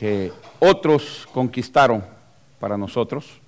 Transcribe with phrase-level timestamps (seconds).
[0.00, 2.02] que otros conquistaron
[2.58, 3.38] para nosotros.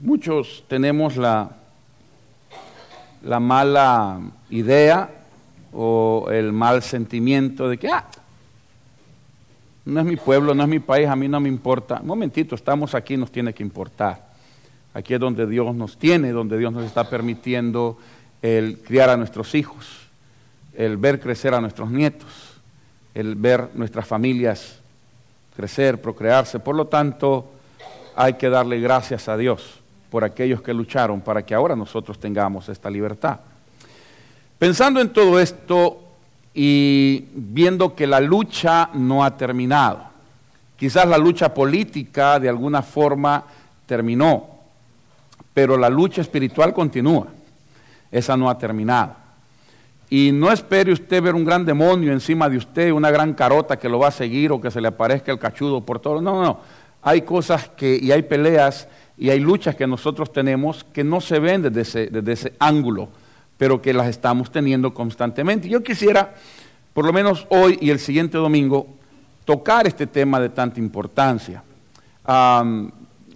[0.00, 1.50] Muchos tenemos la,
[3.24, 4.20] la mala
[4.50, 5.10] idea
[5.72, 8.06] o el mal sentimiento de que, ah,
[9.86, 11.98] no es mi pueblo, no es mi país, a mí no me importa.
[12.00, 14.34] Un momentito, estamos aquí, nos tiene que importar.
[14.94, 17.98] Aquí es donde Dios nos tiene, donde Dios nos está permitiendo
[18.40, 19.84] el criar a nuestros hijos,
[20.74, 22.43] el ver crecer a nuestros nietos,
[23.14, 24.78] el ver nuestras familias
[25.56, 26.58] crecer, procrearse.
[26.58, 27.46] Por lo tanto,
[28.16, 29.80] hay que darle gracias a Dios
[30.10, 33.40] por aquellos que lucharon para que ahora nosotros tengamos esta libertad.
[34.58, 36.00] Pensando en todo esto
[36.52, 40.04] y viendo que la lucha no ha terminado,
[40.76, 43.44] quizás la lucha política de alguna forma
[43.86, 44.50] terminó,
[45.52, 47.26] pero la lucha espiritual continúa,
[48.10, 49.23] esa no ha terminado.
[50.10, 53.88] Y no espere usted ver un gran demonio encima de usted, una gran carota que
[53.88, 56.20] lo va a seguir o que se le aparezca el cachudo por todo.
[56.20, 56.60] No, no.
[57.02, 61.38] Hay cosas que, y hay peleas y hay luchas que nosotros tenemos que no se
[61.38, 63.08] ven desde ese, desde ese ángulo,
[63.56, 65.68] pero que las estamos teniendo constantemente.
[65.68, 66.34] Yo quisiera,
[66.92, 68.86] por lo menos hoy y el siguiente domingo,
[69.44, 71.62] tocar este tema de tanta importancia.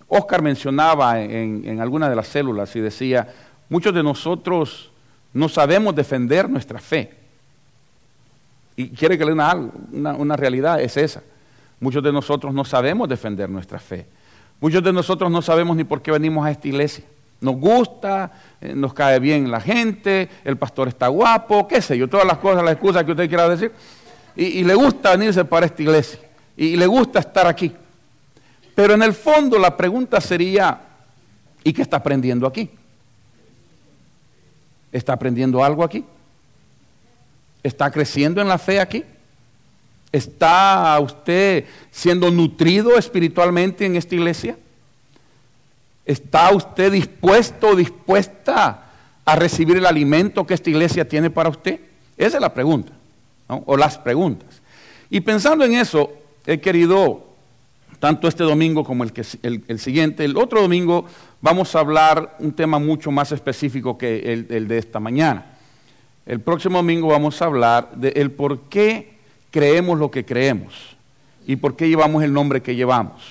[0.09, 3.29] Oscar mencionaba en, en alguna de las células y decía,
[3.69, 4.91] muchos de nosotros
[5.33, 7.13] no sabemos defender nuestra fe.
[8.77, 9.55] Y quiere que le una,
[9.93, 11.23] una, realidad, es esa.
[11.81, 14.07] Muchos de nosotros no sabemos defender nuestra fe.
[14.61, 17.05] Muchos de nosotros no sabemos ni por qué venimos a esta iglesia.
[17.41, 22.09] Nos gusta, eh, nos cae bien la gente, el pastor está guapo, qué sé yo,
[22.09, 23.73] todas las cosas, las excusas que usted quiera decir.
[24.35, 26.21] Y, le gusta venirse para esta iglesia.
[26.57, 27.73] Y, le gusta estar aquí.
[28.75, 30.81] Pero en el fondo la pregunta sería,
[31.65, 32.71] ¿y qué está aprendiendo aquí?
[34.93, 36.05] ¿Está aprendiendo algo aquí?
[37.63, 39.05] ¿Está creciendo en la fe aquí?
[40.11, 44.57] ¿Está usted siendo nutrido espiritualmente en esta iglesia?
[46.07, 48.85] ¿Está usted dispuesto o dispuesta
[49.25, 51.81] a recibir el alimento que esta iglesia tiene para usted?
[52.17, 52.93] Esa es la pregunta,
[53.47, 54.63] o las preguntas.
[55.11, 56.11] Y pensando en eso,
[56.47, 57.28] he querido,
[57.99, 61.07] tanto este domingo como el, que, el, siguiente, el otro domingo
[61.41, 65.59] vamos a hablar un tema mucho más específico que el, de esta mañana.
[66.27, 69.19] El próximo domingo vamos a hablar de el por qué
[69.51, 70.97] creemos lo que creemos
[71.47, 73.23] y por qué llevamos el nombre que llevamos.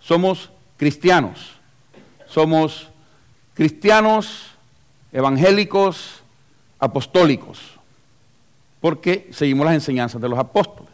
[0.00, 1.56] Somos cristianos,
[2.26, 2.88] somos
[3.54, 4.46] cristianos
[5.12, 6.22] evangélicos
[6.78, 7.78] apostólicos,
[8.80, 10.88] porque seguimos las enseñanzas de los apóstoles.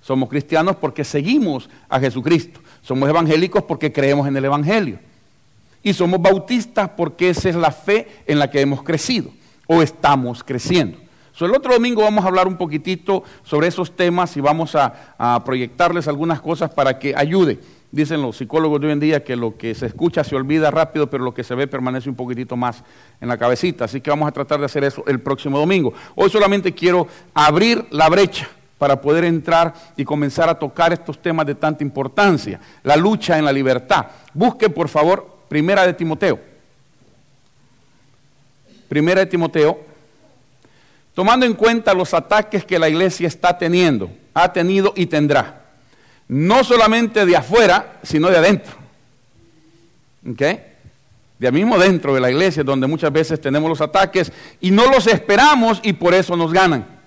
[0.00, 2.60] Somos cristianos porque seguimos a Jesucristo.
[2.82, 4.98] Somos evangélicos porque creemos en el Evangelio.
[5.82, 9.30] Y somos bautistas porque esa es la fe en la que hemos crecido
[9.66, 10.98] o estamos creciendo
[11.46, 16.08] el otro domingo vamos a hablar un poquitito sobre esos temas y vamos a, proyectarles
[16.08, 17.58] algunas cosas para que ayude.
[17.92, 21.10] Dicen los psicólogos de hoy en día que lo que se escucha se olvida rápido,
[21.10, 22.84] pero lo que se ve permanece un poquitito más
[23.20, 23.86] en la cabecita.
[23.86, 25.92] Así que vamos a tratar de hacer eso el próximo domingo.
[26.14, 28.48] Hoy solamente quiero abrir la brecha
[28.80, 32.58] para poder entrar y comenzar a tocar estos temas de tanta importancia.
[32.82, 34.06] La lucha en la libertad.
[34.32, 36.40] Busque, por favor, Primera de Timoteo.
[38.88, 39.80] Primera de Timoteo,
[41.12, 45.60] tomando en cuenta los ataques que la iglesia está teniendo, ha tenido y tendrá.
[46.26, 48.72] No solamente de afuera, sino de adentro.
[50.26, 50.42] ¿Ok?
[51.38, 55.06] De mismo dentro de la iglesia, donde muchas veces tenemos los ataques y no los
[55.06, 56.99] esperamos y por eso nos ganan.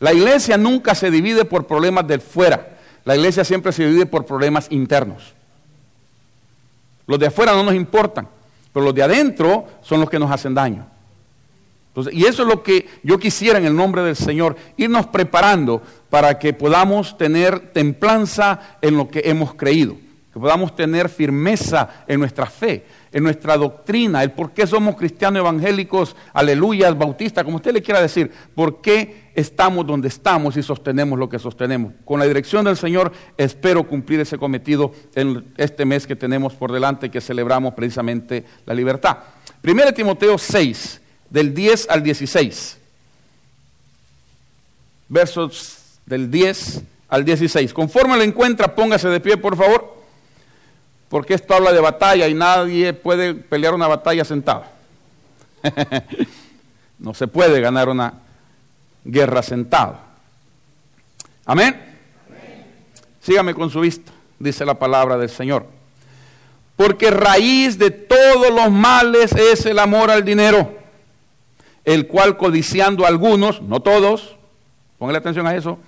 [0.00, 2.76] La iglesia nunca se divide por problemas del fuera.
[3.04, 5.34] La iglesia siempre se divide por problemas internos.
[7.06, 8.28] Los de afuera no nos importan,
[8.72, 10.86] pero los de adentro son los que nos hacen daño
[12.10, 15.80] y eso es lo que yo quisiera en el nombre del Señor, irnos preparando
[16.10, 19.96] para que podamos tener templanza en lo que hemos creído,
[20.32, 22.84] que podamos tener firmeza en nuestra fe,
[23.14, 28.02] en nuestra doctrina, el por qué somos cristianos evangélicos, aleluyas, bautistas, como usted le quiera
[28.02, 31.92] decir, por qué estamos donde estamos y sostenemos lo que sostenemos.
[32.04, 36.72] Con la dirección del Señor espero cumplir ese cometido en este mes que tenemos por
[36.72, 39.18] delante, que celebramos precisamente la libertad.
[39.62, 41.00] Primero Timoteo 6
[41.30, 42.78] del 10 al 16.
[45.08, 47.72] Versos del 10 al 16.
[47.72, 49.93] Conforme lo encuentra, póngase de pie, por favor,
[51.14, 54.64] porque esto habla de batalla y nadie puede pelear una batalla sentado.
[56.98, 58.14] no se puede ganar una
[59.04, 59.96] guerra sentado.
[61.46, 61.80] Amén.
[63.20, 65.66] Sígame con su vista, dice la palabra del Señor.
[66.74, 70.76] Porque raíz de todos los males es el amor al dinero
[71.84, 74.34] el cual codiciando a algunos, no todos,
[74.98, 75.78] póngale atención a eso,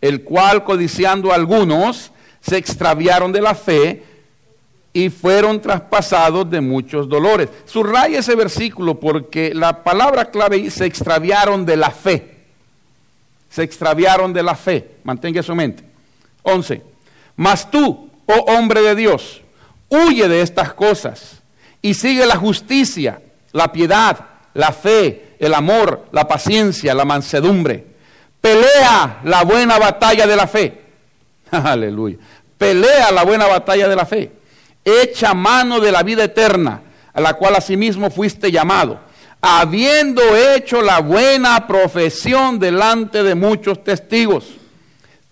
[0.00, 4.04] el cual codiciando algunos se extraviaron de la fe
[4.92, 7.48] y fueron traspasados de muchos dolores.
[7.64, 12.38] Subraya ese versículo porque la palabra clave se extraviaron de la fe.
[13.48, 14.96] Se extraviaron de la fe.
[15.04, 15.84] Mantenga en mente.
[16.42, 16.82] 11.
[17.36, 19.42] Mas tú, oh hombre de Dios,
[19.88, 21.40] huye de estas cosas
[21.82, 23.22] y sigue la justicia,
[23.52, 24.18] la piedad,
[24.54, 27.86] la fe, el amor, la paciencia, la mansedumbre.
[28.40, 30.80] Pelea la buena batalla de la fe.
[31.50, 32.16] Aleluya.
[32.58, 34.39] Pelea la buena batalla de la fe
[34.84, 36.82] echa mano de la vida eterna,
[37.12, 39.00] a la cual asimismo fuiste llamado,
[39.40, 44.46] habiendo hecho la buena profesión delante de muchos testigos.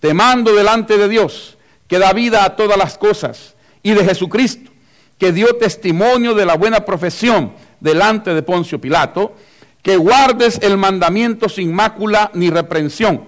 [0.00, 1.56] Te mando delante de Dios,
[1.86, 4.70] que da vida a todas las cosas, y de Jesucristo,
[5.18, 9.34] que dio testimonio de la buena profesión delante de Poncio Pilato,
[9.82, 13.24] que guardes el mandamiento sin mácula ni reprensión,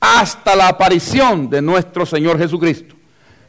[0.00, 2.97] hasta la aparición de nuestro Señor Jesucristo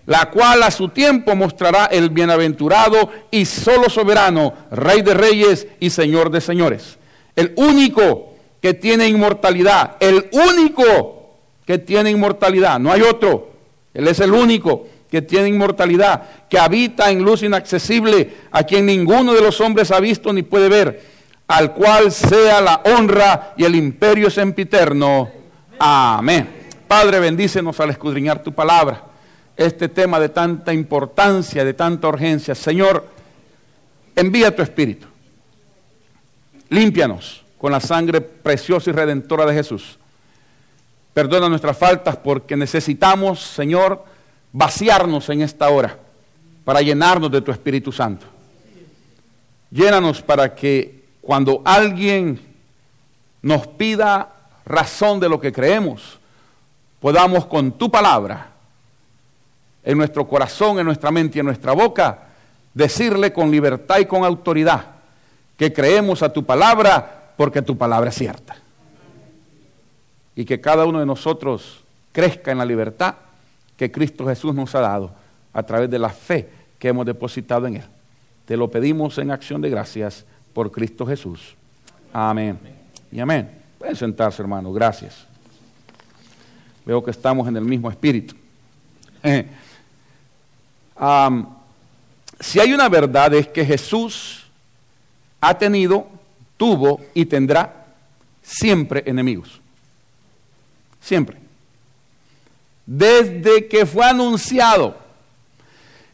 [0.09, 5.91] la cual a su tiempo mostrará el bienaventurado y solo soberano, Rey de reyes y
[5.91, 6.97] Señor de señores.
[7.35, 13.51] El único que tiene inmortalidad, el único que tiene inmortalidad, no hay otro.
[13.93, 19.35] Él es el único que tiene inmortalidad, que habita en luz inaccesible, a quien ninguno
[19.35, 21.03] de los hombres ha visto ni puede ver,
[21.47, 25.29] al cual sea la honra y el imperio sempiterno.
[25.77, 26.49] Amén.
[26.87, 29.08] Padre, bendícenos al escudriñar tu palabra
[29.59, 32.55] este tema de tanta importancia, de tanta urgencia.
[32.55, 33.05] Señor,
[34.15, 35.05] envía tu Espíritu.
[36.69, 39.99] Límpianos con la sangre preciosa y redentora de Jesús.
[41.13, 44.05] Perdona nuestras faltas porque necesitamos, Señor,
[44.53, 45.97] vaciarnos en esta hora
[46.63, 48.25] para llenarnos de tu Espíritu Santo.
[49.71, 52.39] Llénanos para que cuando alguien
[53.41, 54.29] nos pida
[54.65, 56.17] razón de lo que creemos,
[57.01, 58.48] podamos con tu palabra
[59.89, 62.19] en nuestro corazón, en nuestra mente y en nuestra boca,
[62.75, 64.85] decirle con libertad y con autoridad
[65.57, 68.55] que creemos a tu palabra porque tu palabra es cierta.
[70.35, 73.15] Y que cada uno de nosotros crezca en la libertad
[73.77, 75.11] que Cristo Jesús nos ha dado
[75.53, 76.47] a través de la fe
[76.77, 77.85] que hemos depositado en Él.
[78.45, 81.55] Te lo pedimos en acción de gracias por Cristo Jesús.
[82.13, 82.59] Amén.
[83.11, 83.49] Y amén.
[83.79, 84.71] Pueden sentarse, hermano.
[84.71, 85.25] Gracias.
[86.85, 88.35] Veo que estamos en el mismo espíritu.
[92.39, 94.45] Si hay una verdad es que Jesús
[95.41, 96.07] ha tenido,
[96.57, 97.87] tuvo y tendrá
[98.41, 99.61] siempre enemigos.
[101.01, 101.37] Siempre.
[102.85, 104.97] Desde que fue anunciado.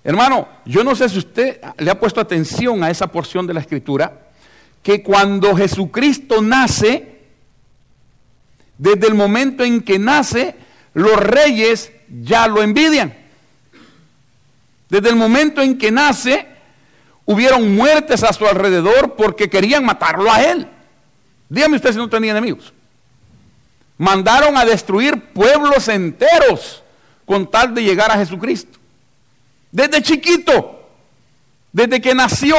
[0.04, 3.62] Hermano, yo no sé si usted le ha puesto atención a esa porción de la
[3.62, 4.30] escritura,
[4.84, 7.22] que cuando Jesucristo nace,
[8.78, 10.54] desde el momento en que nace,
[10.94, 11.92] los reyes
[12.22, 13.25] ya lo envidian.
[14.90, 16.48] Desde el momento en que nace,
[17.26, 20.68] hubieron muertes a su alrededor porque querían matarlo a él.
[21.50, 22.74] Dígame usted si no tenía enemigos.
[23.98, 26.84] Mandaron a destruir pueblos enteros
[27.26, 28.78] con tal de llegar a Jesucristo.
[29.72, 30.88] Desde chiquito,
[31.72, 32.56] desde que nació,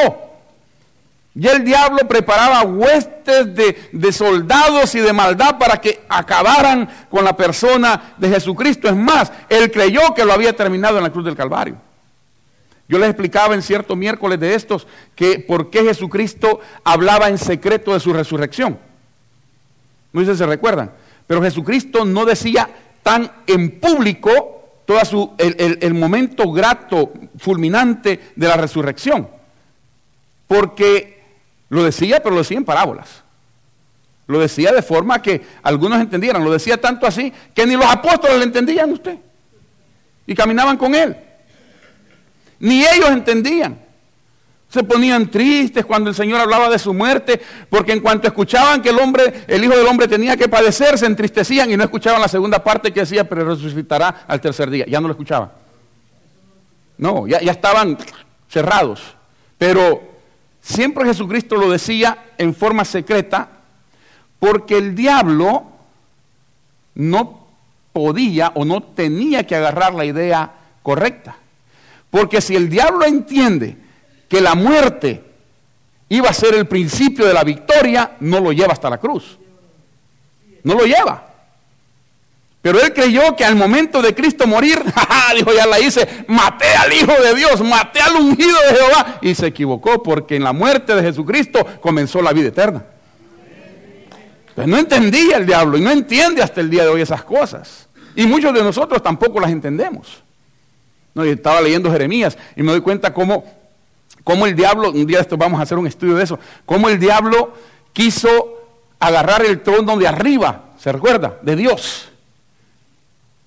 [1.33, 7.23] ya el diablo preparaba huestes de, de, soldados y de maldad para que acabaran con
[7.23, 8.87] la persona de Jesucristo.
[8.87, 11.77] Es más, él creyó que lo había terminado en la cruz del Calvario.
[12.89, 17.93] Yo les explicaba en cierto miércoles de estos que por qué Jesucristo hablaba en secreto
[17.93, 18.79] de su resurrección.
[20.13, 20.91] No sé si se recuerdan.
[21.27, 22.69] Pero Jesucristo no decía
[23.03, 29.27] tan en público todo su, el, el momento grato, fulminante de la resurrección.
[30.47, 31.21] Porque
[31.67, 33.23] lo decía, pero lo decía en parábolas.
[34.27, 36.43] Lo decía de forma que algunos entendieran.
[36.43, 39.17] Lo decía tanto así que ni los apóstoles le entendían a usted.
[40.25, 41.17] Y caminaban con él.
[42.59, 43.79] Ni ellos entendían.
[44.69, 48.89] Se ponían tristes cuando el Señor hablaba de su muerte, porque en cuanto escuchaban que
[48.89, 52.27] el hombre, el Hijo del Hombre tenía que padecer, se entristecían y no escuchaban la
[52.27, 54.85] segunda parte que decía, pero resucitará al tercer día.
[54.87, 55.51] Ya no lo escuchaban.
[56.97, 57.97] No, ya, ya estaban
[58.49, 59.01] cerrados.
[59.57, 60.01] Pero
[60.59, 63.49] siempre Jesucristo lo decía en forma secreta,
[64.39, 65.63] porque el diablo
[66.95, 67.47] no
[67.93, 70.51] podía o no tenía que agarrar la idea
[70.83, 71.37] correcta.
[72.09, 73.77] Porque si el diablo entiende
[74.27, 75.23] que la muerte
[76.09, 79.37] iba a ser el principio de la victoria, no lo lleva hasta la cruz.
[80.63, 81.27] No lo lleva.
[82.61, 84.83] Pero él creyó que al momento de Cristo morir,
[85.35, 89.19] dijo, ya la hice, maté al Hijo de Dios, maté al ungido de Jehová.
[89.21, 92.83] Y se equivocó porque en la muerte de Jesucristo comenzó la vida eterna.
[94.49, 97.87] Entonces no entendía el diablo y no entiende hasta el día de hoy esas cosas.
[98.15, 100.23] Y muchos de nosotros tampoco las entendemos.
[101.23, 103.45] Estaba leyendo Jeremías y me doy cuenta cómo,
[104.23, 106.99] cómo el diablo, un día esto vamos a hacer un estudio de eso, cómo el
[106.99, 107.53] diablo
[107.93, 108.57] quiso
[108.99, 111.39] agarrar el trono de arriba, ¿se recuerda?
[111.41, 112.09] De Dios.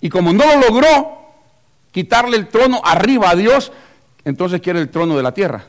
[0.00, 1.19] Y como no lo logró,
[1.93, 3.73] quitarle el trono arriba a Dios,
[4.25, 5.67] entonces quiere el trono de la tierra.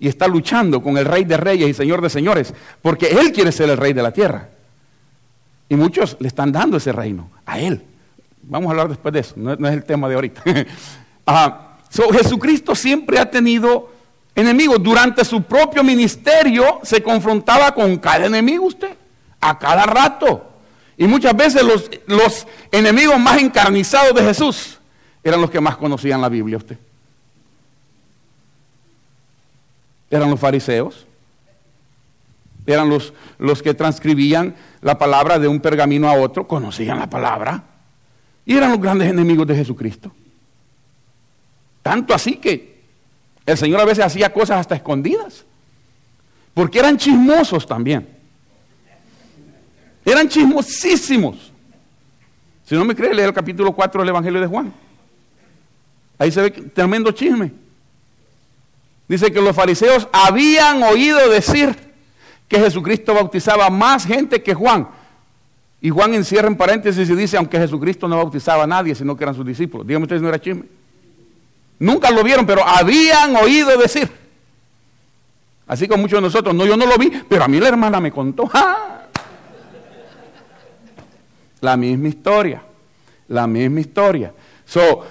[0.00, 3.50] Y está luchando con el rey de reyes y señor de señores, porque él quiere
[3.50, 4.48] ser el rey de la tierra.
[5.68, 7.82] Y muchos le están dando ese reino a él.
[8.48, 10.42] Vamos a hablar después de eso, no, es el tema de ahorita.
[12.12, 13.92] Jesucristo siempre ha tenido
[14.34, 14.82] enemigos.
[14.82, 18.96] Durante su propio ministerio se confrontaba con cada enemigo usted,
[19.40, 20.44] a cada rato.
[20.96, 24.78] Y muchas veces los, los enemigos más encarnizados de Jesús
[25.22, 26.78] eran los que más conocían la Biblia usted.
[30.10, 31.06] Eran los fariseos.
[32.66, 37.64] Eran los, los que transcribían la palabra de un pergamino a otro, conocían la palabra.
[38.48, 40.10] Y eran los grandes enemigos de Jesucristo.
[41.82, 42.80] Tanto así que
[43.44, 45.44] el Señor a veces hacía cosas hasta escondidas.
[46.54, 48.08] Porque eran chismosos también.
[50.02, 51.52] Eran chismosísimos.
[52.64, 54.72] Si no me cree, lee el capítulo 4 del Evangelio de Juan.
[56.18, 57.52] Ahí se ve tremendo chisme.
[59.08, 61.76] Dice que los fariseos habían oído decir
[62.48, 64.88] que Jesucristo bautizaba más gente que Juan.
[65.80, 69.24] Y Juan encierra en paréntesis y dice, aunque Jesucristo no bautizaba a nadie, sino que
[69.24, 69.86] eran sus discípulos.
[69.86, 70.64] Díganme ustedes, no era chisme.
[71.78, 74.10] Nunca lo vieron, pero habían oído decir.
[75.68, 78.00] Así como muchos de nosotros, no, yo no lo vi, pero a mí la hermana
[78.00, 78.50] me contó.
[81.60, 82.62] La misma historia,
[83.26, 84.32] la misma historia.
[84.64, 85.04] So,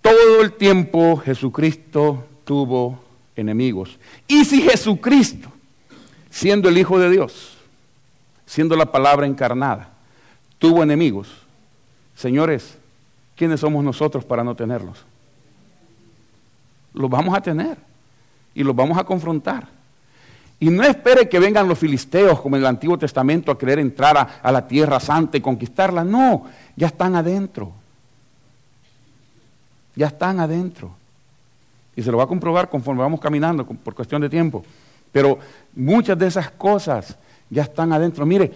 [0.00, 3.00] todo el tiempo Jesucristo tuvo
[3.34, 3.98] enemigos.
[4.28, 5.50] Y si Jesucristo,
[6.30, 7.55] siendo el Hijo de Dios,
[8.46, 9.88] siendo la palabra encarnada,
[10.58, 11.28] tuvo enemigos.
[12.14, 12.78] Señores,
[13.36, 15.04] ¿quiénes somos nosotros para no tenerlos?
[16.94, 17.76] Los vamos a tener
[18.54, 19.68] y los vamos a confrontar.
[20.58, 24.16] Y no espere que vengan los filisteos como en el Antiguo Testamento a querer entrar
[24.16, 26.02] a, a la tierra santa y conquistarla.
[26.02, 27.72] No, ya están adentro.
[29.94, 30.94] Ya están adentro.
[31.94, 34.64] Y se lo va a comprobar conforme vamos caminando por cuestión de tiempo.
[35.12, 35.38] Pero
[35.74, 37.16] muchas de esas cosas
[37.50, 38.26] ya están adentro.
[38.26, 38.52] Mire,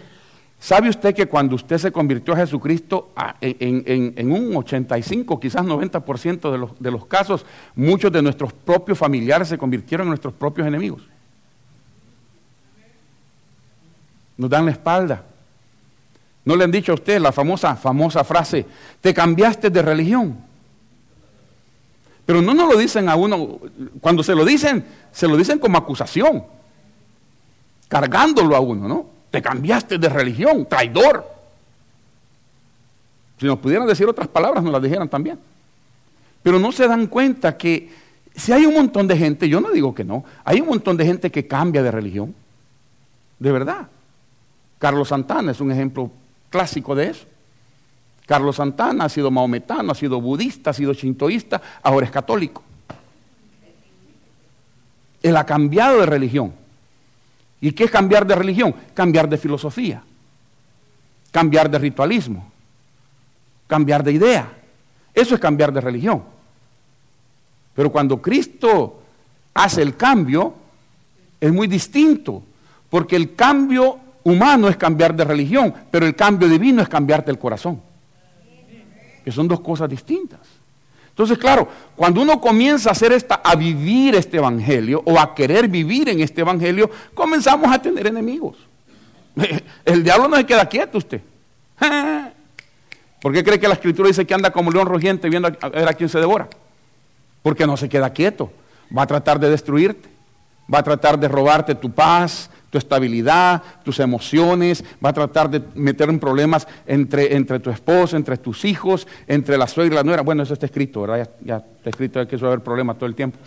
[0.59, 6.59] ¿sabe usted que cuando usted se convirtió a Jesucristo, en, un 85, quizás 90% de
[6.59, 7.44] los, de los casos,
[7.75, 11.02] muchos de nuestros propios familiares se convirtieron en nuestros propios enemigos?
[14.37, 15.25] Nos dan la espalda.
[16.44, 18.66] ¿No le han dicho a usted la famosa, famosa frase,
[19.00, 20.38] te cambiaste de religión?
[22.25, 23.59] Pero no nos lo dicen a uno,
[24.00, 26.44] cuando se lo dicen, se lo dicen como acusación
[27.90, 29.06] cargándolo a uno, ¿no?
[29.32, 31.28] Te cambiaste de religión, traidor.
[33.38, 35.38] Si nos pudieran decir otras palabras, nos las dijeran también.
[36.40, 37.90] Pero no se dan cuenta que
[38.35, 41.04] si hay un montón de gente, yo no digo que no, hay un montón de
[41.04, 42.32] gente que cambia de religión.
[43.40, 43.88] De verdad.
[44.78, 46.12] Carlos Santana es un ejemplo
[46.49, 47.26] clásico de eso.
[48.25, 52.62] Carlos Santana ha sido maometano, ha sido budista, ha sido shintoísta, ahora es católico.
[55.20, 56.60] Él ha cambiado de religión.
[57.61, 58.75] ¿Y qué es cambiar de religión?
[58.95, 60.02] Cambiar de filosofía,
[61.31, 62.50] cambiar de ritualismo,
[63.67, 64.52] cambiar de idea.
[65.14, 66.23] Eso es cambiar de religión.
[67.75, 69.02] Pero cuando Cristo
[69.55, 70.55] hace el cambio,
[71.40, 72.43] es muy distinto,
[72.88, 77.38] porque el cambio humano es cambiar de religión, pero el cambio divino es cambiarte el
[77.38, 77.81] corazón.
[79.25, 80.40] Que son dos cosas distintas.
[81.21, 85.69] Entonces, claro, cuando uno comienza a hacer esta, a vivir este evangelio o a querer
[85.69, 88.57] vivir en este evangelio, comenzamos a tener enemigos.
[89.85, 91.21] El diablo no se queda quieto usted.
[93.21, 95.89] ¿Por qué cree que la escritura dice que anda como león rugiente viendo a ver
[95.89, 96.49] a quién se devora?
[97.43, 98.50] Porque no se queda quieto.
[98.97, 100.09] Va a tratar de destruirte.
[100.73, 105.61] Va a tratar de robarte tu paz, tu estabilidad, tus emociones, va a tratar de
[105.75, 110.05] meter en problemas entre, entre tu esposo, entre tus hijos, entre la suegra y la
[110.05, 110.23] nuera.
[110.23, 111.29] Bueno, eso está escrito, ¿verdad?
[111.45, 113.39] Ya, está escrito que eso va a haber problemas todo el tiempo.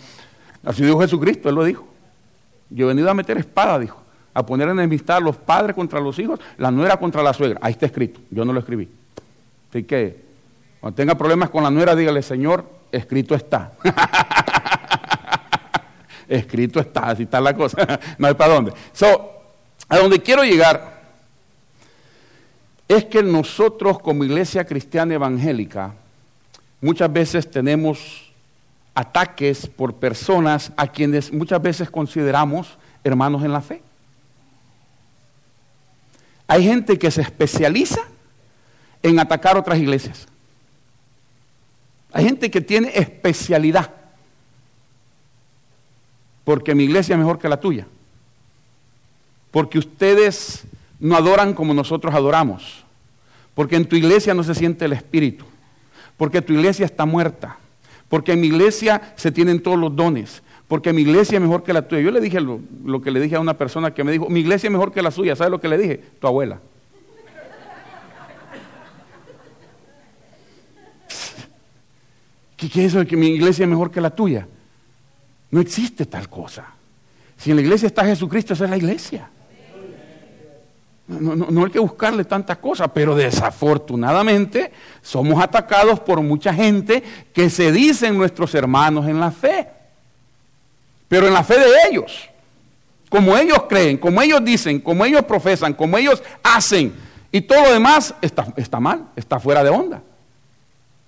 [0.62, 1.86] Así dijo Jesucristo, Él lo dijo.
[2.68, 4.00] Yo he venido a meter espada, dijo,
[4.34, 7.58] a poner enemistad a los padres contra los hijos, la nuera contra la suegra.
[7.62, 8.88] Ahí está escrito, yo no lo escribí.
[9.70, 10.22] Así que,
[10.80, 13.72] cuando tenga problemas con la nuera, dígale, Señor, escrito está.
[16.28, 18.72] escrito está, así está la cosa, no hay para dónde.
[19.88, 21.02] A donde quiero llegar
[22.88, 25.94] es que nosotros como iglesia cristiana evangélica
[26.80, 28.32] muchas veces tenemos
[28.94, 33.82] ataques por personas a quienes muchas veces consideramos hermanos en la fe.
[36.46, 38.00] Hay gente que se especializa
[39.02, 40.26] en atacar otras iglesias.
[42.12, 43.90] Hay gente que tiene especialidad.
[46.44, 47.86] Porque mi iglesia es mejor que la tuya.
[49.50, 50.64] Porque ustedes
[51.00, 52.84] no adoran como nosotros adoramos.
[53.54, 55.44] Porque en tu iglesia no se siente el espíritu.
[56.16, 57.58] Porque tu iglesia está muerta.
[58.08, 60.42] Porque en mi iglesia se tienen todos los dones.
[60.68, 62.02] Porque mi iglesia es mejor que la tuya.
[62.02, 62.60] Yo le dije lo,
[63.02, 65.10] que le dije a una persona que me dijo, mi iglesia es mejor que la
[65.10, 65.36] suya.
[65.36, 66.02] ¿Sabes lo que le dije?
[66.20, 66.58] Tu abuela.
[72.56, 74.46] ¿Qué, es eso de que mi iglesia es mejor que la tuya?
[75.54, 76.66] No existe tal cosa.
[77.36, 79.30] Si en la iglesia está Jesucristo, esa es la iglesia.
[81.06, 87.70] No, hay que buscarle tantas cosas, pero desafortunadamente somos atacados por mucha gente que se
[87.70, 89.68] dicen nuestros hermanos en la fe.
[91.06, 92.28] Pero en la fe de ellos,
[93.08, 96.92] como ellos creen, como ellos dicen, como ellos profesan, como ellos hacen,
[97.30, 100.02] y todo lo demás está, está mal, está fuera de onda.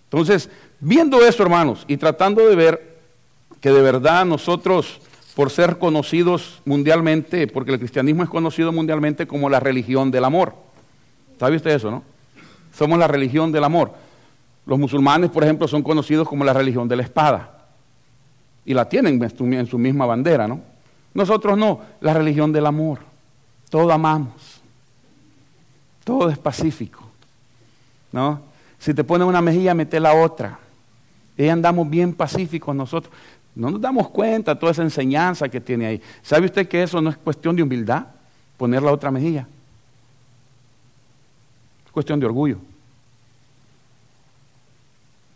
[0.04, 0.48] Entonces,
[0.78, 2.95] viendo eso, hermanos, y tratando de ver
[3.60, 5.00] que de verdad nosotros
[5.34, 10.54] por ser conocidos mundialmente, porque el cristianismo es conocido mundialmente como la religión del amor.
[11.38, 12.02] ¿Sabe usted eso, no?
[12.72, 13.92] Somos la religión del amor.
[14.64, 17.66] Los musulmanes, por ejemplo, son conocidos como la religión de la espada.
[18.64, 20.60] Y la tienen en su misma bandera, ¿no?
[21.14, 22.98] Nosotros no, la religión del amor.
[23.70, 24.60] Todo amamos.
[26.04, 27.02] Todo es pacífico.
[28.12, 28.40] ¿No?
[28.78, 30.58] Si te ponen una mejilla, mete la otra.
[31.38, 33.12] Y andamos bien pacíficos nosotros.
[33.56, 36.02] No nos damos cuenta de toda esa enseñanza que tiene ahí.
[36.22, 38.06] ¿Sabe usted que eso no es cuestión de humildad?
[38.58, 39.48] Poner la otra mejilla.
[41.86, 42.58] Es cuestión de orgullo.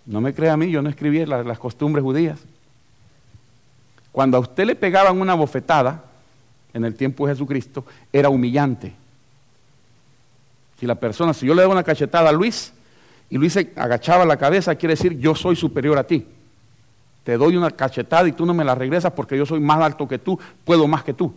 [0.05, 2.39] No me crea a mí, yo no escribí las, las costumbres judías.
[4.13, 6.05] Cuando a usted le pegaban una bofetada,
[6.75, 8.93] en el tiempo de Jesucristo, era humillante.
[10.79, 12.73] Si la persona, si yo le daba una cachetada a Luis
[13.31, 16.27] y Luis se agachaba la cabeza, quiere decir yo soy superior a ti
[17.31, 20.09] te doy una cachetada y tú no me la regresas porque yo soy más alto
[20.09, 21.33] que tú, puedo más que tú.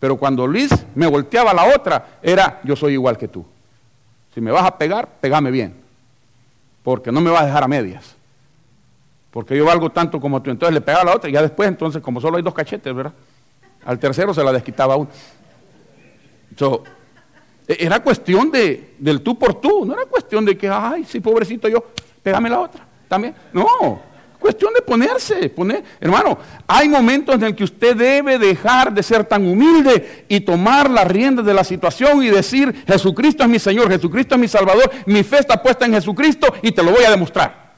[0.00, 3.44] Pero cuando Luis me volteaba la otra, era yo soy igual que tú.
[4.32, 5.74] Si me vas a pegar, pegame bien.
[6.82, 8.16] Porque no me vas a dejar a medias.
[9.30, 10.48] Porque yo valgo tanto como tú.
[10.48, 12.94] Entonces le pegaba a la otra y ya después, entonces, como solo hay dos cachetes,
[12.94, 13.12] ¿verdad?
[13.84, 15.10] Al tercero se la desquitaba uno.
[17.68, 19.84] E-, era cuestión de, del tú por tú.
[19.84, 21.84] No era cuestión de que, ay, sí, pobrecito yo,
[22.22, 22.86] pégame la otra.
[23.08, 23.34] También.
[23.52, 24.10] No.
[24.42, 25.84] Cuestión de ponerse, poner.
[26.00, 30.90] Hermano, hay momentos en el que usted debe dejar de ser tan humilde y tomar
[30.90, 34.90] las riendas de la situación y decir, Jesucristo es mi Señor, Jesucristo es mi Salvador,
[35.06, 37.72] mi fe está puesta en Jesucristo y te lo voy a demostrar.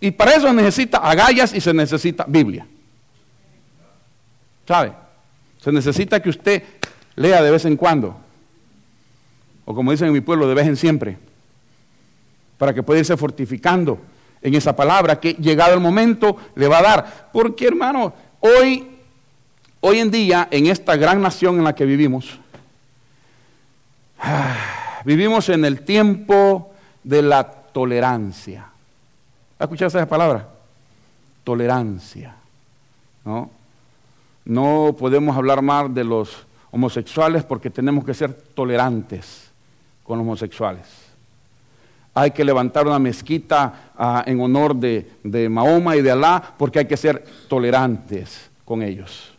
[0.00, 2.66] Y para eso necesita agallas y se necesita Biblia.
[4.66, 4.94] ¿Sabe?
[5.60, 6.62] Se necesita que usted
[7.14, 8.16] lea de vez en cuando.
[9.64, 11.18] O como dicen en mi pueblo, de vez en siempre.
[12.58, 14.00] Para que pueda irse fortificando
[14.44, 17.30] en esa palabra que llegado el momento le va a dar.
[17.32, 18.86] Porque hermano, hoy,
[19.80, 22.38] hoy en día, en esta gran nación en la que vivimos,
[25.04, 28.66] vivimos en el tiempo de la tolerancia.
[29.58, 30.46] ¿Ha escuchado esa palabra?
[31.42, 32.36] Tolerancia.
[33.24, 33.50] ¿no?
[34.44, 39.50] no podemos hablar más de los homosexuales porque tenemos que ser tolerantes
[40.02, 41.03] con los homosexuales
[42.14, 46.84] hay que levantar una mezquita ah, en honor de, Mahoma y de Alá, porque hay
[46.86, 49.32] que ser tolerantes con ellos.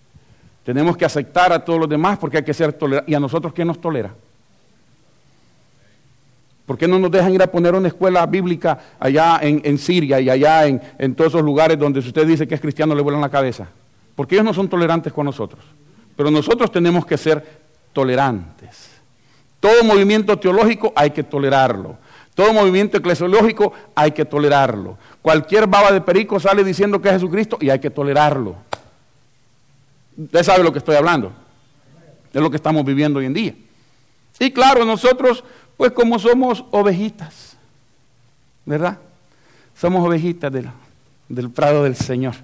[0.64, 3.12] Tenemos que aceptar a todos los demás porque hay que ser tolerantes.
[3.12, 4.14] ¿Y a nosotros quién nos tolera?
[6.66, 10.30] ¿Por qué no nos dejan ir a poner una escuela bíblica allá en, Siria y
[10.30, 13.22] allá en, en, todos esos lugares donde si usted dice que es cristiano le vuelan
[13.22, 13.68] la cabeza?
[14.16, 15.64] Porque ellos no son tolerantes con nosotros.
[16.18, 17.46] Pero nosotros tenemos que ser
[17.94, 18.90] tolerantes.
[19.60, 21.98] Todo movimiento teológico hay que tolerarlo.
[22.36, 24.98] Todo movimiento eclesiológico hay que tolerarlo.
[25.22, 28.58] Cualquier baba de perico sale diciendo que es Jesucristo y hay que tolerarlo.
[30.18, 31.32] Usted sabe lo que estoy hablando.
[32.34, 33.56] Es lo que estamos viviendo hoy en día.
[34.38, 35.46] Y claro, nosotros,
[35.78, 37.56] pues como somos ovejitas,
[38.66, 39.00] ¿verdad?
[39.74, 40.70] Somos ovejitas del,
[41.30, 42.36] del prado del Señor.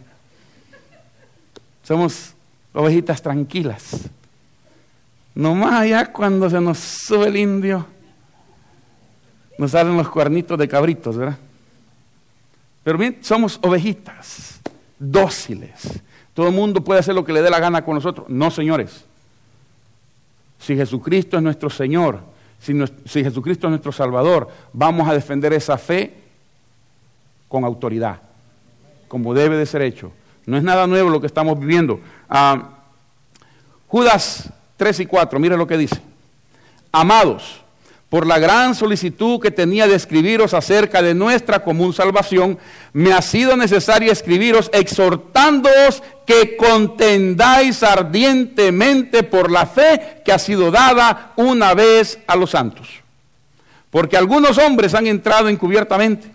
[1.84, 2.34] Somos
[2.74, 4.10] ovejitas tranquilas.
[5.36, 7.86] Nomás allá cuando se nos sube el indio
[9.62, 11.38] nos salen los cuernitos de cabritos, ¿verdad?
[12.84, 14.60] Pero bien, somos ovejitas,
[14.98, 16.02] dóciles.
[16.34, 18.28] Todo el mundo puede hacer lo que le dé la gana con nosotros.
[18.28, 19.06] No, señores.
[20.58, 22.22] Si Jesucristo es nuestro Señor,
[22.60, 22.74] si,
[23.24, 26.12] Jesucristo es nuestro Salvador, vamos a defender esa fe
[27.48, 28.20] con autoridad,
[29.08, 30.12] como debe de ser hecho.
[30.48, 32.00] No es nada nuevo lo que estamos viviendo.
[32.28, 32.80] Ah,
[33.88, 36.02] Judas 3 y 4, mire lo que dice.
[36.92, 37.61] Amados,
[38.12, 42.60] por la gran solicitud que tenía de escribiros acerca de nuestra común salvación,
[42.92, 50.72] me ha sido necesario escribiros exhortándoos que contendáis ardientemente por la fe que ha sido
[50.72, 52.90] dada una vez a los santos.
[53.90, 56.28] Porque algunos hombres han entrado encubiertamente,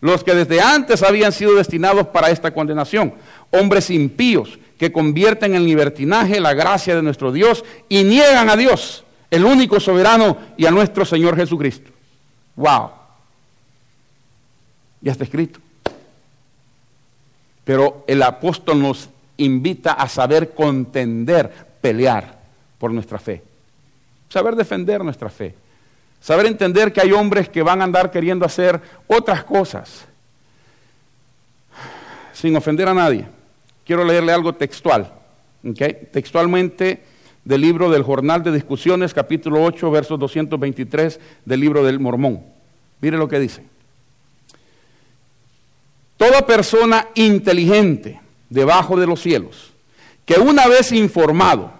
[0.00, 3.12] los que desde antes habían sido destinados para esta condenación,
[3.50, 9.03] hombres impíos que convierten en libertinaje la gracia de nuestro Dios y niegan a Dios
[9.34, 11.90] el único soberano y a nuestro Señor Jesucristo.
[12.54, 12.90] ¡Wow!
[15.00, 15.58] Ya está escrito.
[17.64, 22.38] Pero el apóstol nos invita a saber contender, pelear
[22.78, 23.42] por nuestra fe.
[24.28, 25.56] Saber defender nuestra fe.
[26.20, 30.04] Saber entender que hay hombres que van a andar queriendo hacer otras cosas
[32.32, 33.26] sin ofender a nadie.
[33.84, 35.12] Quiero leerle algo textual.
[36.12, 37.13] Textualmente
[37.44, 42.42] del libro del Jornal de Discusiones, capítulo 8, versos 223 del libro del Mormón.
[43.00, 43.62] Mire lo que dice.
[46.16, 49.72] Toda persona inteligente debajo de los cielos,
[50.24, 51.72] que una vez informado,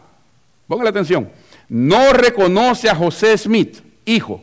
[0.69, 1.31] póngale atención,
[1.69, 4.43] no reconoce a José Smith, hijo,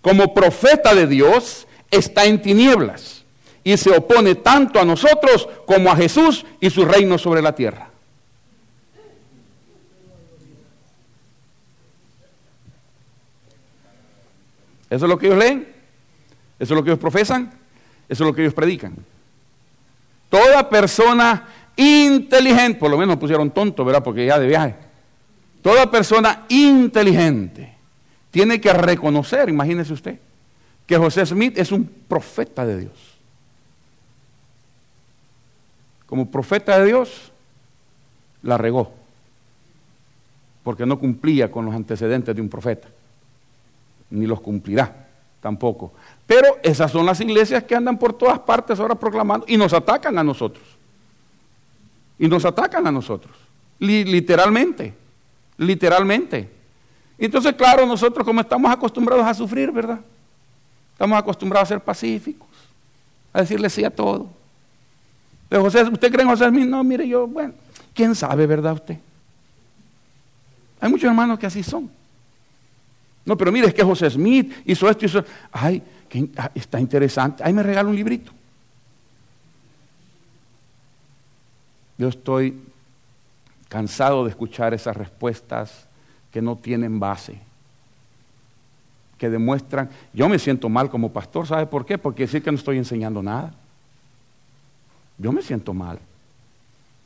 [0.00, 3.24] como profeta de Dios, está en tinieblas
[3.62, 7.91] y se opone tanto a nosotros como a Jesús y su reino sobre la tierra.
[14.92, 15.66] ¿Eso es lo que ellos leen?
[16.58, 17.50] ¿Eso es lo que ellos profesan?
[18.10, 18.94] ¿Eso es lo que ellos predican?
[20.28, 24.04] Toda persona inteligente, por lo menos pusieron tonto, ¿verdad?
[24.04, 24.74] Porque ya de viaje.
[25.62, 27.74] Toda persona inteligente
[28.30, 30.18] tiene que reconocer, imagínese usted,
[30.86, 33.16] que José Smith es un profeta de Dios.
[36.04, 37.32] Como profeta de Dios,
[38.42, 38.92] la regó,
[40.62, 42.88] porque no cumplía con los antecedentes de un profeta
[44.12, 45.02] ni los cumplirá
[45.40, 45.92] tampoco.
[46.26, 50.16] Pero esas son las iglesias que andan por todas partes ahora proclamando y nos atacan
[50.16, 50.64] a nosotros.
[52.18, 53.36] Y nos atacan a nosotros.
[53.78, 54.94] literalmente.
[55.58, 56.50] Literalmente.
[57.18, 60.00] Entonces, claro, nosotros como estamos acostumbrados a sufrir, ¿verdad?
[60.92, 62.48] Estamos acostumbrados a ser pacíficos,
[63.32, 64.28] a decirle sí a todo.
[65.48, 66.50] Pero José, ¿usted cree en José?
[66.50, 67.54] No, mire, yo, bueno,
[67.92, 68.98] ¿quién sabe, verdad usted?
[70.80, 71.90] Hay muchos hermanos que así son.
[73.24, 75.24] No, pero mire, es que José Smith hizo esto y eso.
[75.52, 75.82] Ay,
[76.36, 77.42] ah, está interesante.
[77.44, 78.32] Ay, me regala un librito.
[81.98, 82.60] Yo estoy
[83.68, 85.86] cansado de escuchar esas respuestas
[86.30, 87.38] que no tienen base,
[89.18, 91.96] que demuestran, yo me siento mal como pastor, ¿sabe por qué?
[91.98, 93.54] Porque decir que no estoy enseñando nada.
[95.16, 96.00] Yo me siento mal.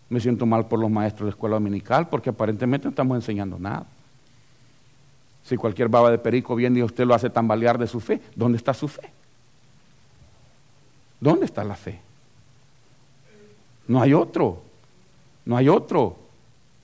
[0.08, 3.86] Me siento mal por los maestros de escuela dominical porque aparentemente no estamos enseñando nada.
[5.46, 8.58] Si cualquier baba de perico viene y usted lo hace tambalear de su fe, ¿dónde
[8.58, 9.12] está su fe?
[11.20, 12.00] ¿Dónde está la fe?
[13.86, 14.60] No hay otro,
[15.44, 16.16] no hay otro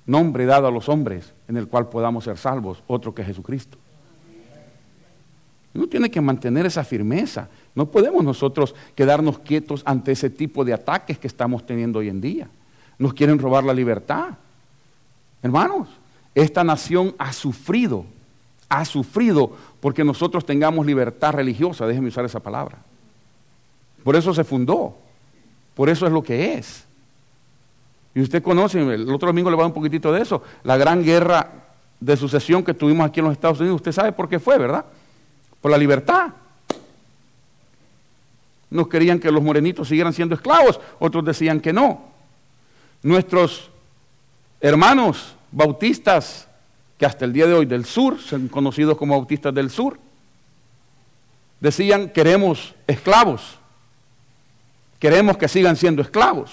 [0.06, 3.78] nombre dado a los hombres en el cual podamos ser salvos, otro que Jesucristo.
[5.74, 7.48] Uno tiene que mantener esa firmeza.
[7.74, 12.20] No podemos nosotros quedarnos quietos ante ese tipo de ataques que estamos teniendo hoy en
[12.20, 12.48] día.
[12.96, 14.34] Nos quieren robar la libertad.
[15.42, 15.88] Hermanos,
[16.32, 18.06] esta nación ha sufrido
[18.72, 22.78] ha sufrido porque nosotros tengamos libertad religiosa, déjeme usar esa palabra.
[24.02, 24.96] Por eso se fundó,
[25.74, 26.86] por eso es lo que es.
[28.14, 30.78] Y usted conoce, el otro domingo le voy a dar un poquitito de eso, la
[30.78, 31.50] gran guerra
[32.00, 34.86] de sucesión que tuvimos aquí en los Estados Unidos, usted sabe por qué fue, ¿verdad?
[35.60, 36.30] Por la libertad.
[38.70, 42.06] Nos querían que los morenitos siguieran siendo esclavos, otros decían que no.
[43.02, 43.70] Nuestros
[44.62, 46.48] hermanos bautistas
[47.02, 49.98] que hasta el día de hoy del sur, son conocidos como autistas del sur,
[51.58, 53.58] decían queremos esclavos,
[55.00, 56.52] queremos que sigan siendo esclavos.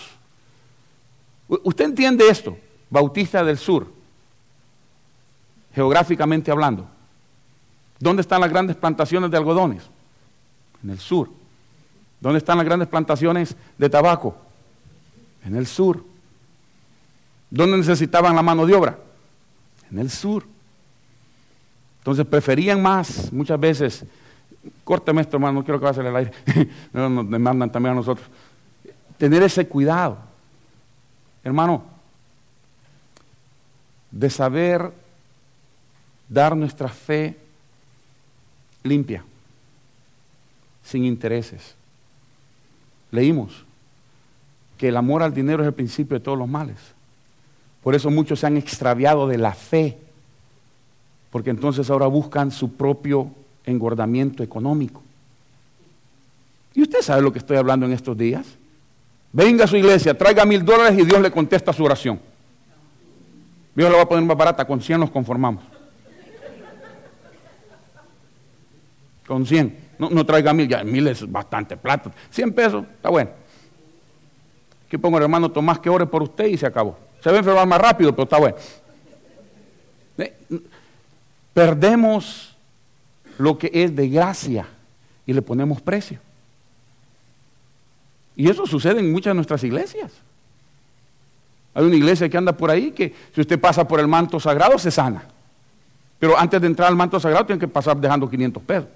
[1.48, 2.58] ¿Usted entiende esto?
[2.90, 3.92] Bautista del sur,
[5.76, 6.88] geográficamente hablando.
[8.00, 9.84] ¿Dónde están las grandes plantaciones de algodones?
[10.84, 11.30] En el sur.
[12.20, 14.36] ¿Dónde están las grandes plantaciones de tabaco?
[15.46, 16.04] En el sur.
[17.52, 18.98] ¿Dónde necesitaban la mano de obra?
[19.92, 20.46] En el sur.
[22.00, 24.06] Entonces preferían más, muchas veces,
[24.84, 26.32] córteme esto, hermano, no quiero que vaya el aire,
[26.94, 28.28] nos demandan también a nosotros,
[29.18, 30.18] tener ese cuidado,
[31.44, 31.84] hermano,
[34.12, 34.92] de saber
[36.28, 37.38] dar nuestra fe
[38.84, 39.24] limpia,
[40.84, 41.76] sin intereses.
[43.12, 43.66] Leímos
[44.78, 46.78] que el amor al dinero es el principio de todos los males.
[47.84, 49.98] Por eso muchos se han extraviado de la fe,
[51.32, 53.32] porque entonces ahora buscan su propio
[53.66, 55.02] engordamiento económico.
[56.74, 58.46] Y usted sabe lo que estoy hablando en estos días.
[59.32, 62.20] Venga a su iglesia, traiga mil dólares y Dios le contesta su oración.
[63.76, 65.64] Dios le va a poner más barata, con 100 nos conformamos.
[69.28, 69.90] Con 100.
[70.00, 72.12] No, traiga mil, ya mil es bastante plata.
[72.32, 73.30] 100 pesos, está bueno.
[74.88, 76.98] Aquí pongo el hermano Tomás que ore por usted y se acabó.
[77.22, 78.58] Se va a enfermar más rápido, pero está bueno.
[81.54, 82.56] Perdemos
[83.38, 84.68] lo que es de gracia
[85.26, 86.20] y le ponemos precio.
[88.36, 90.12] Y eso sucede en muchas de nuestras iglesias.
[91.74, 94.78] Hay una iglesia que anda por ahí que si usted pasa por el manto sagrado
[94.80, 95.24] se sana.
[96.20, 98.88] Pero antes de entrar al manto sagrado tiene que pasar dejando 500 pesos.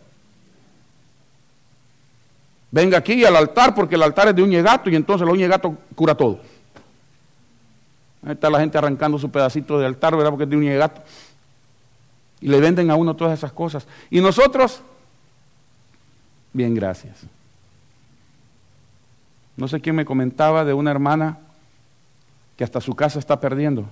[2.72, 5.78] Venga aquí al altar porque el altar es de un gato y entonces el gato
[5.96, 6.40] cura todo.
[8.26, 10.32] Ahí está la gente arrancando su pedacito de altar, ¿verdad?
[10.32, 11.02] Porque de un gato.
[12.40, 13.88] Y le venden a uno todas esas cosas.
[14.10, 14.82] Y nosotros,
[16.52, 17.26] bien, gracias.
[19.56, 21.40] No sé quién me comentaba de una hermana
[22.58, 23.86] que hasta su casa está perdiendo.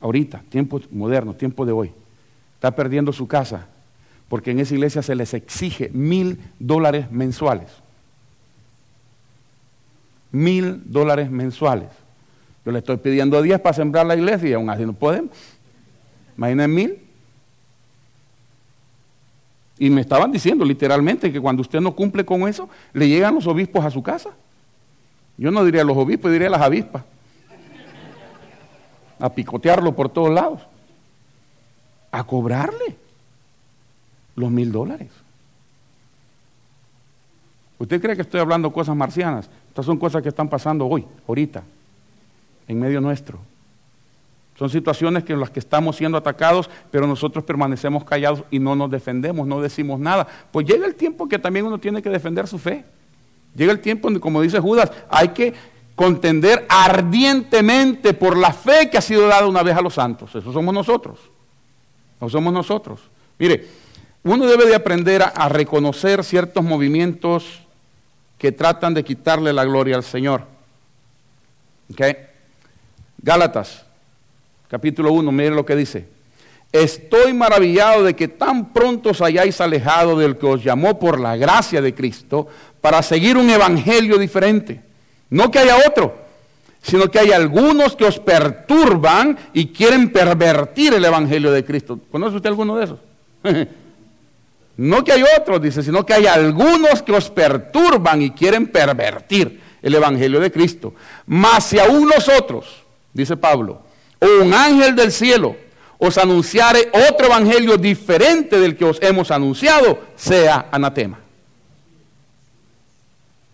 [0.00, 1.92] Ahorita, tiempo moderno, tiempo de hoy.
[2.54, 3.66] Está perdiendo su casa
[4.28, 7.68] porque en esa iglesia se les exige mil dólares mensuales.
[10.32, 11.88] Mil dólares mensuales.
[12.66, 15.30] Yo le estoy pidiendo diez para sembrar la iglesia y aún así no podemos.
[16.36, 16.98] Imaginen mil.
[19.78, 23.46] Y me estaban diciendo literalmente que cuando usted no cumple con eso, le llegan los
[23.46, 24.30] obispos a su casa.
[25.38, 27.04] Yo no diría los obispos, diría las avispas.
[29.20, 30.62] A picotearlo por todos lados.
[32.10, 32.96] A cobrarle
[34.34, 35.10] los mil dólares.
[37.78, 39.48] ¿Usted cree que estoy hablando cosas marcianas?
[39.68, 41.62] Estas son cosas que están pasando hoy, ahorita,
[42.68, 43.38] en medio nuestro.
[44.58, 48.90] Son situaciones en las que estamos siendo atacados, pero nosotros permanecemos callados y no nos
[48.90, 50.26] defendemos, no decimos nada.
[50.50, 52.84] Pues llega el tiempo que también uno tiene que defender su fe.
[53.54, 55.52] Llega el tiempo donde, como dice Judas, hay que
[55.94, 60.34] contender ardientemente por la fe que ha sido dada una vez a los santos.
[60.34, 61.18] Eso somos nosotros.
[62.20, 63.00] No somos nosotros.
[63.38, 63.66] Mire,
[64.22, 67.60] uno debe de aprender a, reconocer ciertos movimientos
[68.38, 70.44] que tratan de quitarle la gloria al Señor.
[71.92, 72.16] ¿Okay?
[73.26, 73.84] Gálatas
[74.68, 76.06] capítulo 1, mire lo que dice.
[76.70, 81.36] Estoy maravillado de que tan pronto os hayáis alejado del que os llamó por la
[81.36, 82.46] gracia de Cristo
[82.80, 84.80] para seguir un evangelio diferente.
[85.30, 86.16] No que haya otro,
[86.80, 91.98] sino que hay algunos que os perturban y quieren pervertir el evangelio de Cristo.
[92.12, 93.00] ¿Conoce usted alguno de esos?
[94.76, 99.60] no que hay otros, dice, sino que hay algunos que os perturban y quieren pervertir
[99.82, 100.94] el evangelio de Cristo.
[101.26, 102.85] Mas si aún nosotros,
[103.16, 103.82] dice Pablo,
[104.20, 105.56] o un ángel del cielo
[105.98, 111.18] os anunciare otro evangelio diferente del que os hemos anunciado, sea anatema.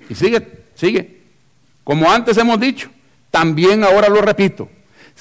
[0.09, 1.22] Y sigue, sigue.
[1.85, 2.90] Como antes hemos dicho,
[3.31, 4.68] también ahora lo repito.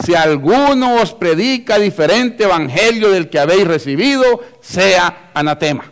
[0.04, 5.92] Si alguno os predica diferente evangelio del que habéis recibido, sea anatema.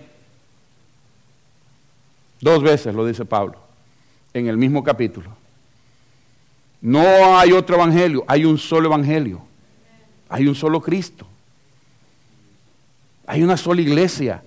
[2.42, 3.60] Dos veces lo dice Pablo
[4.34, 5.38] en el mismo capítulo.
[6.82, 9.42] No hay otro evangelio, hay un solo evangelio.
[10.30, 11.26] Hay un solo Cristo.
[13.26, 14.42] Hay una sola iglesia.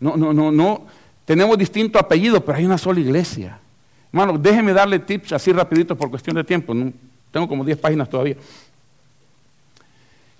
[0.00, 0.86] No, no, no, no.
[1.24, 3.58] Tenemos distintos apellidos, pero hay una sola iglesia.
[4.12, 6.74] Hermano, déjeme darle tips así rapidito por cuestión de tiempo.
[7.30, 8.36] tengo como 10 páginas todavía.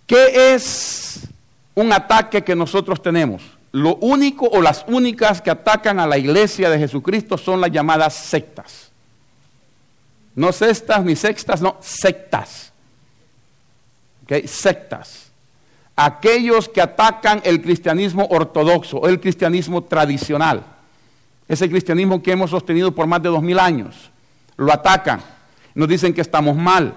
[0.06, 1.26] ¿Qué es
[1.74, 3.42] un ataque que nosotros tenemos?
[3.72, 8.14] Lo único o las únicas que atacan a la iglesia de Jesucristo son las llamadas
[8.14, 8.92] sectas.
[10.34, 12.72] No cestas ni sextas, no, sectas.
[14.46, 15.30] Sectas.
[15.96, 20.64] Aquellos que atacan el cristianismo ortodoxo, el cristianismo tradicional.
[21.46, 24.10] Ese cristianismo que hemos sostenido por más de dos mil años.
[24.56, 25.20] Lo atacan.
[25.74, 26.94] Nos dicen que estamos mal.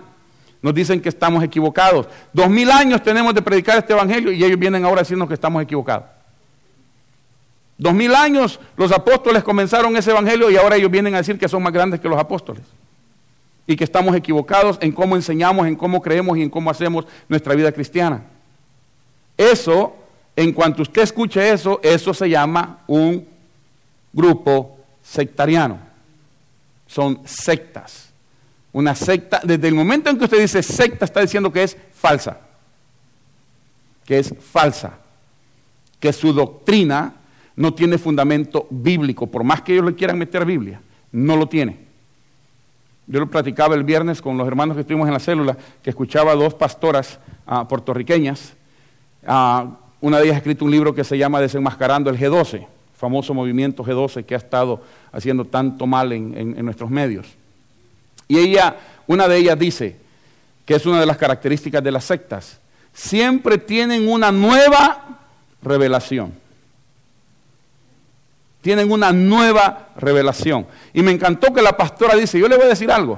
[0.61, 2.07] Nos dicen que estamos equivocados.
[2.33, 5.35] Dos mil años tenemos de predicar este evangelio y ellos vienen ahora a decirnos que
[5.35, 6.05] estamos equivocados.
[7.77, 11.47] Dos mil años los apóstoles comenzaron ese evangelio y ahora ellos vienen a decir que
[11.47, 12.63] son más grandes que los apóstoles
[13.67, 17.53] y que estamos equivocados en cómo enseñamos, en cómo creemos y en cómo hacemos nuestra
[17.53, 18.23] vida cristiana.
[19.35, 19.95] Eso,
[20.35, 23.27] en cuanto usted escuche eso, eso se llama un
[24.13, 25.79] grupo sectariano.
[26.87, 28.09] Son sectas.
[28.71, 32.39] Una secta, desde el momento en que usted dice secta, está diciendo que es falsa.
[34.05, 34.97] Que es falsa.
[35.99, 37.15] Que su doctrina
[37.57, 39.27] no tiene fundamento bíblico.
[39.27, 40.79] Por más que ellos le quieran meter Biblia,
[41.11, 41.86] no lo tiene.
[43.07, 46.33] Yo lo platicaba el viernes con los hermanos que estuvimos en la célula, que escuchaba
[46.33, 48.53] a dos pastoras ah, puertorriqueñas,
[49.25, 53.33] ah, una de ellas ha escrito un libro que se llama Desenmascarando el G12, famoso
[53.33, 57.27] movimiento G12 que ha estado haciendo tanto mal en, nuestros medios.
[58.27, 58.75] Y ella,
[59.07, 59.95] una de ellas dice,
[60.65, 62.59] que es una de las características de las sectas,
[62.93, 65.19] siempre tienen una nueva
[65.63, 66.33] revelación.
[68.67, 70.67] Tienen una nueva revelación.
[70.91, 73.17] Y me encantó que la pastora dice, yo le voy a decir algo,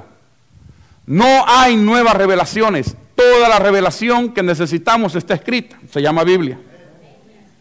[1.06, 6.56] no hay nuevas revelaciones, toda la revelación que necesitamos está escrita, se llama Biblia.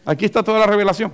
[0.06, 1.12] Aquí está toda la revelación.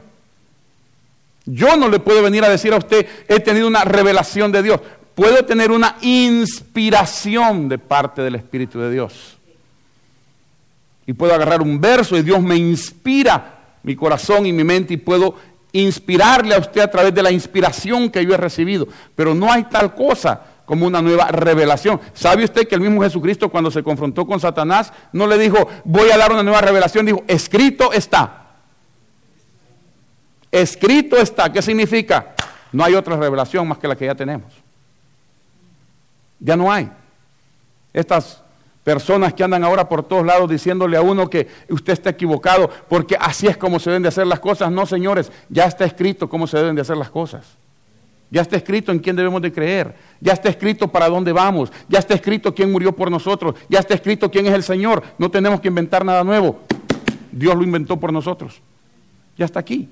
[1.45, 4.81] Yo no le puedo venir a decir a usted, he tenido una revelación de Dios.
[5.15, 9.38] Puedo tener una inspiración de parte del Espíritu de Dios.
[11.07, 14.97] Y puedo agarrar un verso y Dios me inspira mi corazón y mi mente y
[14.97, 15.35] puedo
[15.81, 18.88] inspirarle a usted a través de la inspiración que yo he recibido.
[19.15, 21.99] Pero no hay tal cosa como una nueva revelación.
[22.13, 26.09] ¿Sabe usted que el mismo Jesucristo cuando se confrontó con Satanás no le dijo, voy
[26.11, 27.05] a dar una nueva revelación?
[27.05, 28.45] Dijo, escrito está.
[30.49, 31.51] Escrito está.
[31.51, 32.33] ¿Qué significa?
[32.71, 34.53] No hay otra revelación más que la que ya tenemos.
[36.39, 36.89] Ya no hay.
[37.91, 38.41] Estas
[38.86, 43.17] personas que andan ahora por todos lados diciéndole a uno que usted está equivocado porque
[43.19, 44.71] así es como se deben de hacer las cosas.
[44.71, 47.45] No, señores, ya está escrito cómo se deben de hacer las cosas.
[48.30, 49.95] Ya está escrito en quién debemos de creer.
[50.21, 51.71] Ya está escrito para dónde vamos.
[51.89, 53.56] Ya está escrito quién murió por nosotros.
[53.69, 55.02] Ya está escrito quién es el Señor.
[55.17, 56.60] No tenemos que inventar nada nuevo.
[57.32, 58.62] Dios lo inventó por nosotros.
[59.36, 59.89] Ya está aquí.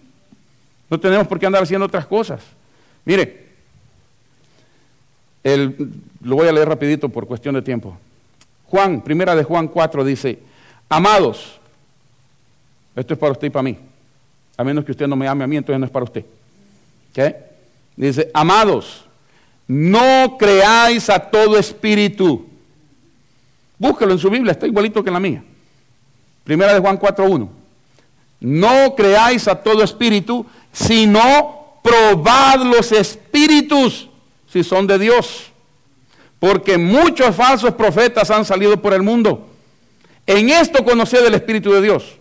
[0.88, 2.42] No tenemos por qué andar haciendo otras cosas.
[3.06, 3.48] Mire,
[6.22, 7.98] lo voy a leer rapidito por cuestión de tiempo.
[8.74, 10.40] Juan, primera de Juan 4 dice,
[10.90, 11.60] amados,
[12.96, 13.78] esto es para usted y para mí,
[14.58, 16.26] a menos que usted no me ame a mí, entonces no es para usted.
[17.96, 19.06] Dice, amados,
[19.68, 22.48] no creáis a todo espíritu.
[23.78, 25.44] Búsquelo en su Biblia, está igualito que en la mía.
[26.44, 27.48] Primera de Juan 4.1.
[28.40, 34.10] No creáis a todo espíritu, sino probad los espíritus
[34.48, 35.53] si son de Dios.
[36.44, 39.48] Porque muchos falsos profetas han salido por el mundo.
[40.28, 42.18] En esto conoced del Espíritu de Dios.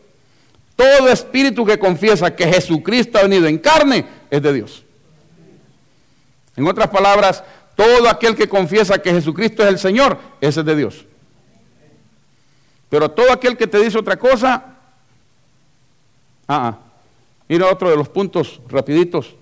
[0.76, 4.84] Todo espíritu que confiesa que Jesucristo ha venido en carne es de Dios.
[6.54, 7.42] En otras palabras,
[7.74, 11.04] todo aquel que confiesa que Jesucristo es el Señor, ese es de Dios.
[12.90, 14.76] Pero todo aquel que te dice otra cosa,
[16.46, 16.78] ah, ah
[17.48, 19.34] Mira otro de los puntos rapiditos.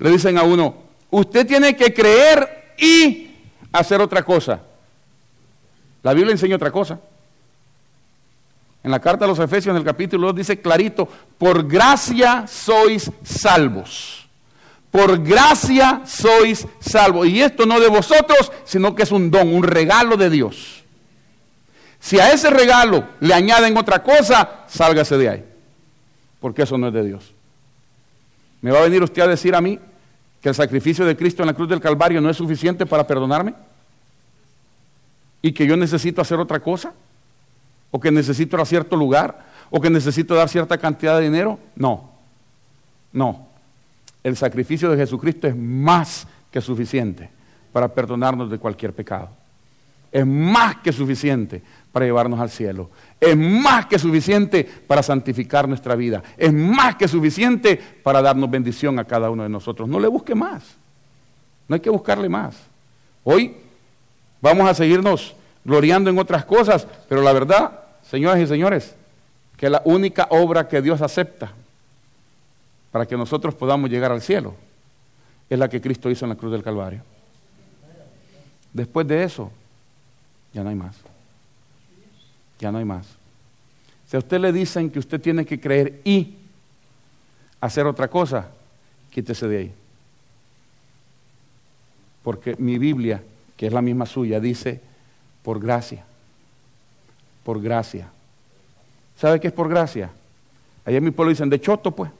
[0.00, 0.74] Le dicen a uno,
[1.10, 3.28] usted tiene que creer y
[3.72, 4.60] hacer otra cosa.
[6.02, 6.98] La Biblia enseña otra cosa.
[8.84, 11.08] En la carta a los Efesios, en el capítulo 2, dice clarito,
[11.38, 14.28] por gracia sois salvos.
[14.90, 17.28] Por gracia sois salvos.
[17.28, 20.82] Y esto no de vosotros, sino que es un don, un regalo de Dios.
[22.00, 25.44] Si a ese regalo le añaden otra cosa, sálgase de ahí
[26.42, 27.32] porque eso no es de Dios.
[28.60, 29.78] ¿Me va a venir usted a decir a mí
[30.42, 33.54] que el sacrificio de Cristo en la cruz del Calvario no es suficiente para perdonarme?
[35.40, 36.92] ¿Y que yo necesito hacer otra cosa?
[37.90, 39.46] ¿O que necesito ir a cierto lugar?
[39.70, 41.58] ¿O que necesito dar cierta cantidad de dinero?
[41.76, 42.10] No,
[43.12, 43.46] no.
[44.24, 47.30] El sacrificio de Jesucristo es más que suficiente
[47.72, 49.30] para perdonarnos de cualquier pecado.
[50.10, 52.90] Es más que suficiente para llevarnos al cielo.
[53.22, 56.24] Es más que suficiente para santificar nuestra vida.
[56.36, 59.88] Es más que suficiente para darnos bendición a cada uno de nosotros.
[59.88, 60.64] No le busque más.
[61.68, 62.56] No hay que buscarle más.
[63.22, 63.54] Hoy
[64.40, 68.96] vamos a seguirnos gloriando en otras cosas, pero la verdad, señoras y señores,
[69.56, 71.52] que la única obra que Dios acepta
[72.90, 74.56] para que nosotros podamos llegar al cielo
[75.48, 77.02] es la que Cristo hizo en la cruz del Calvario.
[78.72, 79.52] Después de eso,
[80.52, 81.11] ya no hay más
[82.62, 83.06] ya no hay más.
[84.06, 86.36] Si a usted le dicen que usted tiene que creer y
[87.60, 88.50] hacer otra cosa,
[89.10, 89.74] quítese de ahí.
[92.22, 93.20] Porque mi Biblia,
[93.56, 94.80] que es la misma suya, dice
[95.42, 96.04] por gracia.
[97.42, 98.08] Por gracia.
[99.16, 100.10] ¿Sabe qué es por gracia?
[100.84, 102.12] Allá en mi pueblo dicen de choto, pues.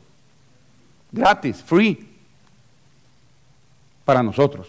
[1.12, 2.08] Gratis, free.
[4.04, 4.66] Para nosotros.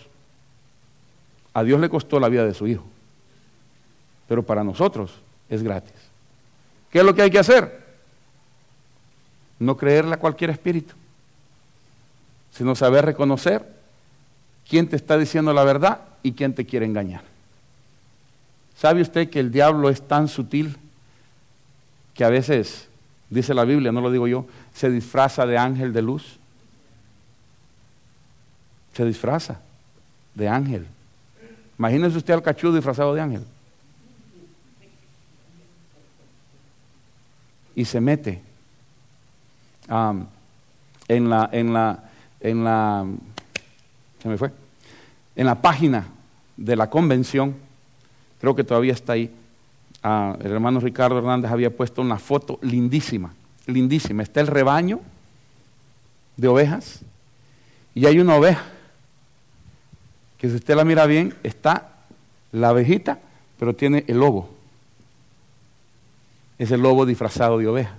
[1.51, 2.85] A Dios le costó la vida de su hijo.
[4.27, 5.23] Pero para nosotros
[5.55, 5.93] es gratis.
[6.91, 7.83] ¿Qué es lo que hay que hacer?
[9.59, 10.93] No creerle a cualquier espíritu,
[12.51, 13.65] sino saber reconocer
[14.67, 17.23] quién te está diciendo la verdad y quién te quiere engañar.
[18.77, 20.75] ¿Sabe usted que el diablo es tan sutil
[22.13, 22.87] que a veces,
[23.29, 26.37] dice la Biblia, no lo digo yo, se disfraza de ángel de luz?
[28.93, 29.61] Se disfraza
[30.35, 30.87] de ángel.
[31.77, 33.43] Imagínese usted al cachudo disfrazado de ángel.
[37.75, 38.41] Y se mete.
[41.07, 42.03] En la, en la,
[42.39, 43.05] en la,
[44.21, 44.51] se me fue,
[45.35, 46.07] en la página
[46.55, 47.55] de la convención,
[48.39, 49.29] creo que todavía está ahí,
[50.01, 53.33] ah, el hermano Ricardo Hernández había puesto una foto lindísima,
[53.67, 55.01] lindísima, está el rebaño
[56.37, 57.01] de ovejas
[57.93, 58.63] y hay una oveja
[60.37, 61.89] que si usted la mira bien, está
[62.51, 63.19] la abejita,
[63.57, 64.52] pero tiene el lobo.
[66.63, 67.93] Es el lobo disfrazado de oveja,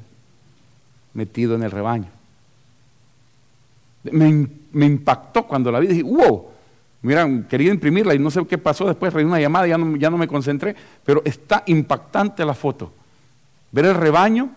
[1.13, 2.09] metido en el rebaño.
[4.05, 6.47] Me, impactó cuando la vi, dije, wow,
[7.03, 10.09] mira, quería imprimirla y no sé qué pasó después, reí una llamada, ya no, ya
[10.09, 12.91] no me concentré, pero está impactante la foto.
[13.71, 14.49] Ver el rebaño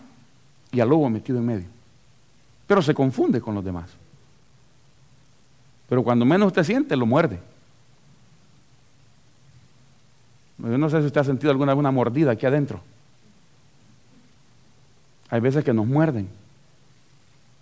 [0.72, 1.66] y al lobo metido en medio.
[2.66, 3.90] Pero se confunde con los demás.
[5.86, 7.40] Pero cuando menos usted siente, lo muerde.
[10.56, 12.80] Yo no sé si usted ha sentido alguna, alguna mordida aquí adentro.
[15.30, 16.28] Hay veces que nos muerden.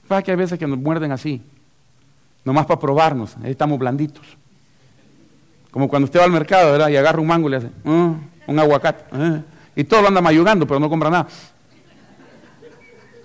[0.08, 1.42] ¿Para que hay veces que nos muerden así?
[2.44, 3.36] Nomás para probarnos.
[3.42, 4.24] Ahí estamos blanditos.
[5.70, 6.88] Como cuando usted va al mercado, ¿verdad?
[6.88, 8.14] Y agarra un mango y le hace, ah,
[8.46, 9.04] un aguacate.
[9.12, 9.40] Ah",
[9.74, 11.26] y todo lo anda mayugando, pero no compra nada.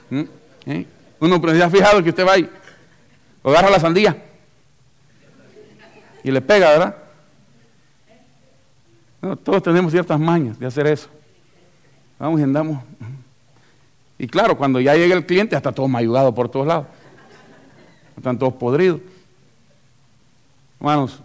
[0.10, 0.24] ¿Mm?
[1.20, 2.50] Uno ha fijado que usted va ahí,
[3.44, 4.18] agarra la sandía
[6.24, 6.96] y le pega, ¿verdad?
[9.44, 11.08] todos tenemos ciertas mañas de hacer eso.
[12.20, 12.84] Vamos y andamos.
[14.22, 16.86] Y claro, cuando ya llega el cliente, está todo mayugado por todos lados.
[18.15, 19.01] Están todos podridos.
[20.80, 21.19] Hermanos,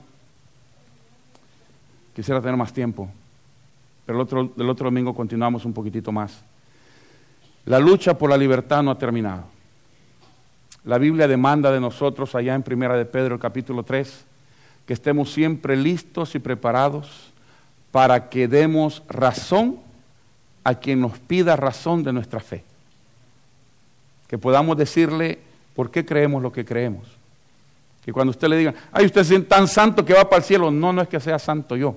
[2.15, 3.11] quisiera tener más tiempo,
[4.07, 6.43] pero el otro, el otro domingo continuamos un poquitito más.
[7.67, 9.45] La lucha por la libertad no ha terminado.
[10.83, 14.25] La Biblia demanda de nosotros, allá en Primera de Pedro, capítulo 3,
[14.87, 17.31] que estemos siempre listos y preparados
[17.93, 19.81] para que demos razón
[20.65, 22.65] a quien nos pida razón de nuestra fe.
[24.29, 25.39] Que podamos decirle
[25.75, 27.07] por qué creemos lo que creemos.
[28.05, 30.71] Que cuando usted le diga, ay, usted es tan santo que va para el cielo.
[30.71, 31.97] No, no es que sea santo yo.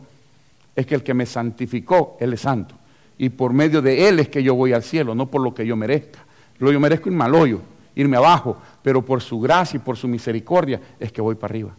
[0.75, 2.75] Es que el que me santificó, Él es santo.
[3.17, 5.65] Y por medio de Él es que yo voy al cielo, no por lo que
[5.65, 6.19] yo merezca.
[6.57, 7.61] Lo yo merezco irme al hoyo,
[7.95, 11.75] irme abajo, pero por su gracia y por su misericordia es que voy para arriba.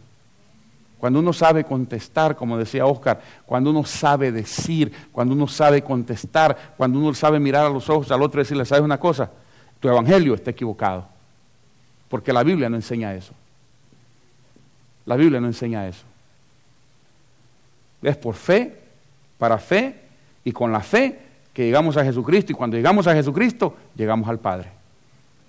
[0.98, 6.74] Cuando uno sabe contestar, como decía Oscar, cuando uno sabe decir, cuando uno sabe contestar,
[6.76, 9.30] cuando uno sabe mirar a los ojos al otro y decirle, ¿sabes una cosa?
[9.80, 11.06] Tu evangelio está equivocado.
[12.08, 13.32] Porque la Biblia no enseña eso.
[15.06, 16.04] La Biblia no enseña eso.
[18.02, 18.78] Es por fe,
[19.38, 19.94] para fe
[20.44, 21.18] y con la fe
[21.52, 22.52] que llegamos a Jesucristo.
[22.52, 24.70] Y cuando llegamos a Jesucristo, llegamos al Padre.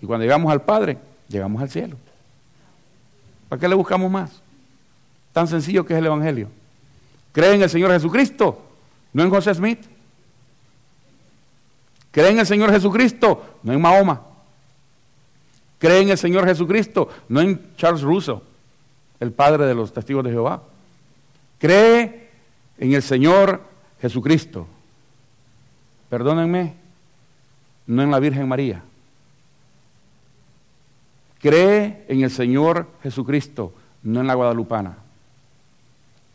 [0.02, 1.98] Y cuando llegamos al Padre, llegamos al cielo.
[3.50, 4.42] ¿Para qué le buscamos más?
[5.34, 6.48] Tan sencillo que es el Evangelio.
[7.32, 8.62] Cree en el Señor Jesucristo,
[9.14, 9.80] no en José Smith.
[12.12, 14.22] Cree en el Señor Jesucristo, no en Mahoma.
[15.80, 18.40] Cree en el Señor Jesucristo, no en Charles Russell,
[19.20, 20.62] el padre de los testigos de Jehová.
[21.58, 22.30] Cree
[22.78, 23.62] en el Señor
[24.02, 24.68] Jesucristo.
[26.10, 26.76] Perdónenme,
[27.88, 28.84] no en la Virgen María.
[31.40, 34.98] Cree en el Señor Jesucristo, no en la Guadalupana.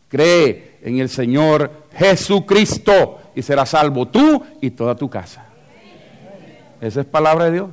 [0.09, 5.46] Cree en el Señor Jesucristo y serás salvo tú y toda tu casa.
[6.81, 7.69] Esa es palabra de Dios.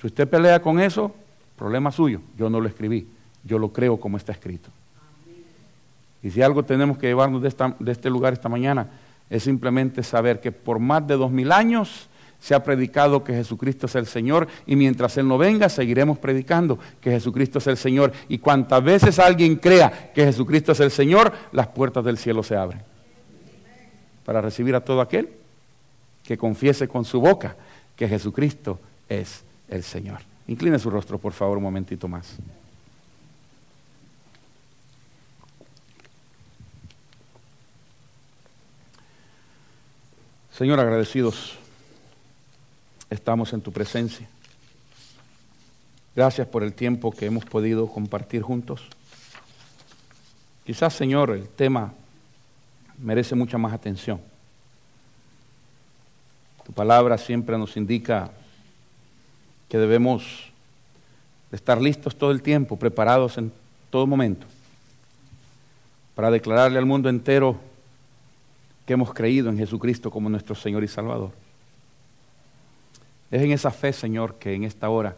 [0.00, 1.14] Si usted pelea con eso,
[1.56, 2.20] problema suyo.
[2.36, 3.08] Yo no lo escribí,
[3.44, 4.68] yo lo creo como está escrito.
[6.22, 8.88] Y si algo tenemos que llevarnos de, de este lugar esta mañana,
[9.30, 13.86] es simplemente saber que por más de dos mil años se ha predicado que Jesucristo
[13.86, 18.12] es el Señor y mientras Él no venga seguiremos predicando que Jesucristo es el Señor
[18.28, 22.54] y cuantas veces alguien crea que Jesucristo es el Señor, las puertas del cielo se
[22.54, 22.82] abren
[24.24, 25.30] para recibir a todo aquel
[26.26, 27.56] que confiese con su boca
[27.94, 30.20] que Jesucristo es el Señor.
[30.48, 32.36] Incline su rostro, por favor, un momentito más.
[40.52, 41.58] Señor, agradecidos
[43.10, 44.28] estamos en tu presencia.
[46.14, 48.88] Gracias por el tiempo que hemos podido compartir juntos.
[50.64, 51.92] Quizás, Señor, el tema
[52.98, 54.20] merece mucha más atención.
[56.66, 58.32] Tu palabra siempre nos indica
[59.68, 60.50] que debemos
[61.52, 63.52] estar listos todo el tiempo, preparados en
[63.88, 64.48] todo momento,
[66.16, 67.56] para declararle al mundo entero
[68.84, 71.30] que hemos creído en Jesucristo como nuestro Señor y Salvador.
[73.30, 75.14] Es en esa fe, Señor, que en esta hora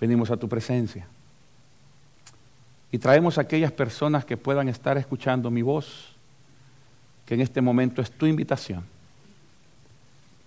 [0.00, 1.06] venimos a tu presencia.
[2.90, 6.16] Y traemos a aquellas personas que puedan estar escuchando mi voz,
[7.26, 8.82] que en este momento es tu invitación.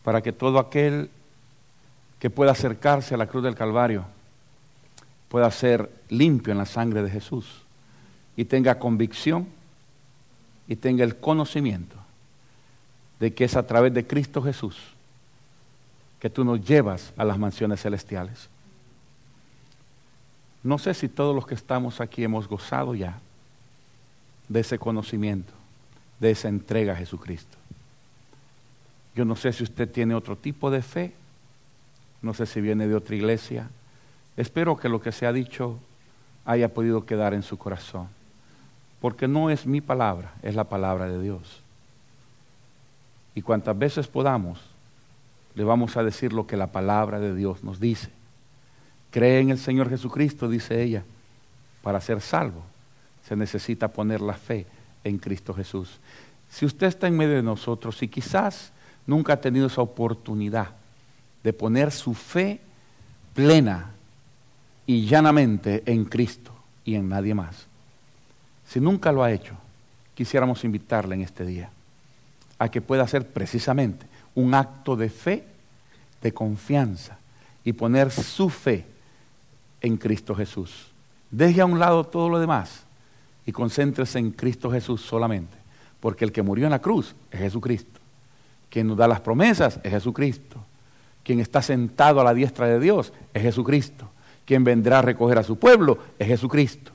[0.04, 1.10] Para que todo aquel
[2.20, 4.06] que pueda acercarse a la cruz del Calvario
[5.30, 7.62] pueda ser limpio en la sangre de Jesús
[8.36, 9.47] y tenga convicción
[10.68, 11.95] y tenga el conocimiento
[13.20, 14.78] de que es a través de Cristo Jesús
[16.20, 18.47] que tú nos llevas a las mansiones celestiales.
[20.64, 23.20] No sé si todos los que estamos aquí hemos gozado ya
[24.47, 25.51] de ese conocimiento,
[26.20, 27.58] de esa entrega a Jesucristo.
[29.16, 31.14] Yo no sé si usted tiene otro tipo de fe,
[32.22, 33.70] no sé si viene de otra iglesia.
[34.38, 35.78] Espero que lo que se ha dicho
[36.45, 38.07] haya podido quedar en su corazón,
[38.99, 41.61] porque no es mi palabra, es la palabra de Dios.
[43.36, 44.59] Y cuantas veces podamos,
[45.55, 48.09] le vamos a decir lo que la palabra de Dios nos dice.
[49.11, 51.03] Cree en el Señor Jesucristo, dice ella,
[51.84, 52.64] para ser salvo.
[53.28, 54.66] Se necesita poner la fe
[55.03, 55.99] en Cristo Jesús.
[56.49, 58.72] Si usted está en medio de nosotros y quizás
[59.08, 60.70] nunca ha tenido esa oportunidad
[61.43, 62.60] de poner su fe
[63.34, 63.91] plena
[64.86, 66.51] y llanamente en Cristo
[66.86, 67.68] y en nadie más.
[68.68, 69.56] Si nunca lo ha hecho,
[70.16, 71.70] quisiéramos invitarle en este día
[72.60, 75.45] a que pueda hacer precisamente un acto de fe,
[76.22, 77.18] de confianza
[77.64, 78.86] y poner su fe
[79.82, 80.88] en Cristo Jesús.
[81.30, 82.84] Deje a un lado todo lo demás
[83.45, 85.58] y concéntrese en Cristo Jesús solamente,
[85.99, 87.99] porque el que murió en la cruz es Jesucristo.
[88.74, 90.58] Quien nos da las promesas es Jesucristo.
[91.24, 94.10] Quien está sentado a la diestra de Dios es Jesucristo.
[94.46, 96.92] Quien vendrá a recoger a su pueblo es Jesucristo.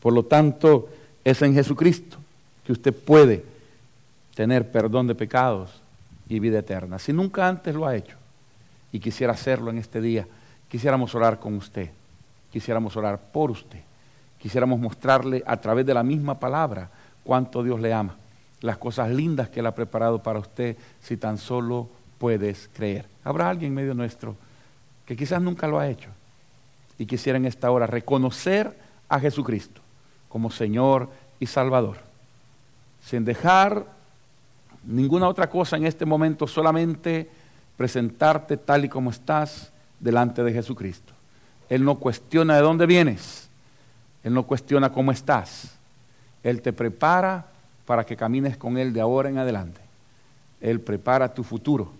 [0.00, 0.88] Por lo tanto,
[1.22, 2.16] es en Jesucristo
[2.64, 3.44] que usted puede
[4.34, 5.82] tener perdón de pecados
[6.30, 6.98] y vida eterna.
[6.98, 8.16] Si nunca antes lo ha hecho
[8.92, 10.26] y quisiera hacerlo en este día,
[10.70, 11.90] quisiéramos orar con usted
[12.52, 13.80] quisiéramos orar por usted.
[14.38, 16.88] Quisiéramos mostrarle a través de la misma palabra
[17.24, 18.14] cuánto Dios le ama,
[18.60, 21.88] las cosas lindas que Él ha preparado para usted si tan solo
[22.18, 23.06] puedes creer.
[23.24, 24.36] Habrá alguien en medio nuestro
[25.06, 26.08] que quizás nunca lo ha hecho
[26.98, 28.76] y quisiera en esta hora reconocer
[29.08, 29.80] a Jesucristo
[30.28, 31.08] como Señor
[31.40, 31.96] y Salvador,
[33.02, 33.86] sin dejar
[34.84, 37.30] ninguna otra cosa en este momento, solamente
[37.76, 41.12] presentarte tal y como estás delante de Jesucristo.
[41.68, 43.48] Él no cuestiona de dónde vienes.
[44.24, 45.76] Él no cuestiona cómo estás.
[46.42, 47.46] Él te prepara
[47.88, 49.80] para que camines con Él de ahora en adelante.
[50.60, 51.90] Él prepara tu futuro.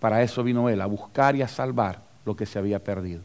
[0.00, 3.22] Para eso vino Él, a buscar y a salvar lo que se había perdido.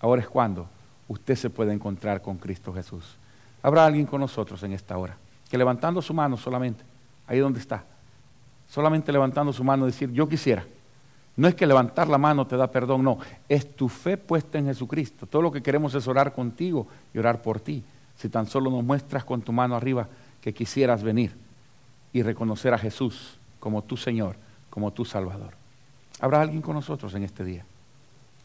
[0.00, 0.68] Ahora es cuando
[1.08, 3.16] usted se puede encontrar con Cristo Jesús.
[3.64, 5.16] Habrá alguien con nosotros en esta hora,
[5.50, 6.84] que levantando su mano solamente,
[7.26, 7.82] ahí donde está,
[8.68, 10.64] solamente levantando su mano, decir, yo quisiera
[11.36, 13.18] no es que levantar la mano te da perdón, no,
[13.48, 15.26] es tu fe puesta en Jesucristo.
[15.26, 17.82] Todo lo que queremos es orar contigo y orar por ti.
[18.14, 20.06] Si tan solo nos muestras con tu mano arriba
[20.40, 21.36] que quisieras venir
[22.12, 24.36] y reconocer a Jesús como tu Señor,
[24.70, 25.54] como tu Salvador.
[26.20, 27.64] Habrá alguien con nosotros en este día.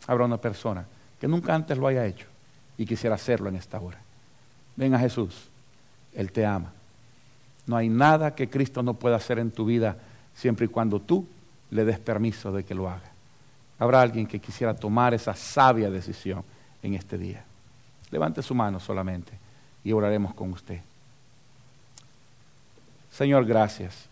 [0.08, 0.86] Habrá una persona
[1.20, 2.28] que nunca antes lo haya hecho
[2.78, 4.00] y quisiera hacerlo en esta hora.
[4.76, 5.50] Ven a Jesús,
[6.14, 6.74] Él te ama.
[7.66, 9.98] No hay nada que Cristo no pueda hacer en tu vida
[10.36, 11.26] siempre y cuando tú
[11.72, 13.12] le des permiso de que lo haga.
[13.80, 16.44] Habrá alguien que quisiera tomar esa sabia decisión
[16.84, 17.44] en este día.
[18.12, 19.34] Levante su mano solamente
[19.84, 20.82] y oraremos con usted.
[23.16, 24.10] Señor, gracias.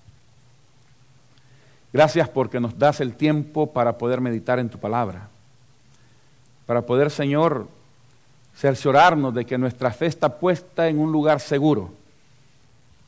[1.92, 5.28] Gracias porque nos das el tiempo para poder meditar en tu palabra.
[6.66, 7.68] Para poder, Señor,
[8.56, 11.92] cerciorarnos de que nuestra fe está puesta en un lugar seguro.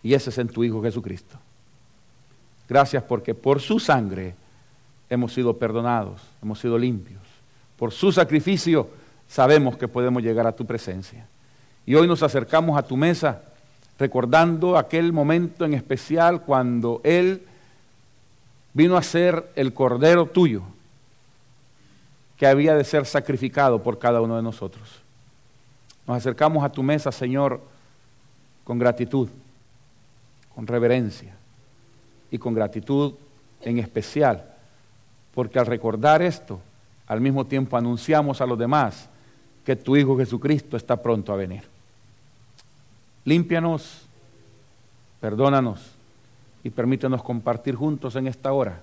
[0.04, 1.38] Y ese es en tu Hijo Jesucristo.
[2.68, 4.36] Gracias porque por su sangre
[5.10, 7.22] hemos sido perdonados, hemos sido limpios.
[7.78, 8.90] Por su sacrificio
[9.30, 11.26] sabemos que podemos llegar a tu presencia.
[11.86, 13.42] Y hoy nos acercamos a tu mesa
[13.98, 17.44] recordando aquel momento en especial cuando Él
[18.74, 20.64] vino a ser el Cordero tuyo,
[22.38, 25.02] que había de ser sacrificado por cada uno de nosotros.
[26.06, 27.62] Nos acercamos a tu mesa, Señor,
[28.66, 29.30] con gratitud,
[30.54, 31.34] con reverencia
[32.30, 33.14] y con gratitud
[33.62, 34.54] en especial,
[35.34, 36.60] porque al recordar esto,
[37.08, 39.10] al mismo tiempo anunciamos a los demás
[39.64, 41.75] que tu Hijo Jesucristo está pronto a venir.
[43.26, 44.06] Límpianos,
[45.20, 45.82] perdónanos
[46.64, 48.80] y permítenos compartir juntos en esta hora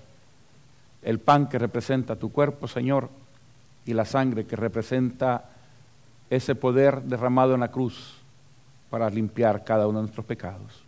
[1.02, 3.10] el pan que representa tu cuerpo, Señor,
[3.84, 5.50] y la sangre que representa
[6.30, 8.14] ese poder derramado en la cruz
[8.88, 10.84] para limpiar cada uno de nuestros pecados.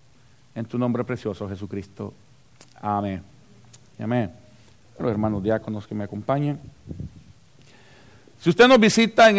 [0.55, 2.14] En tu nombre precioso, Jesucristo.
[2.80, 3.22] Amén.
[3.98, 4.30] Amén.
[4.98, 6.61] Los hermanos diáconos que me acompañen.
[8.38, 9.32] Si usted nos visita en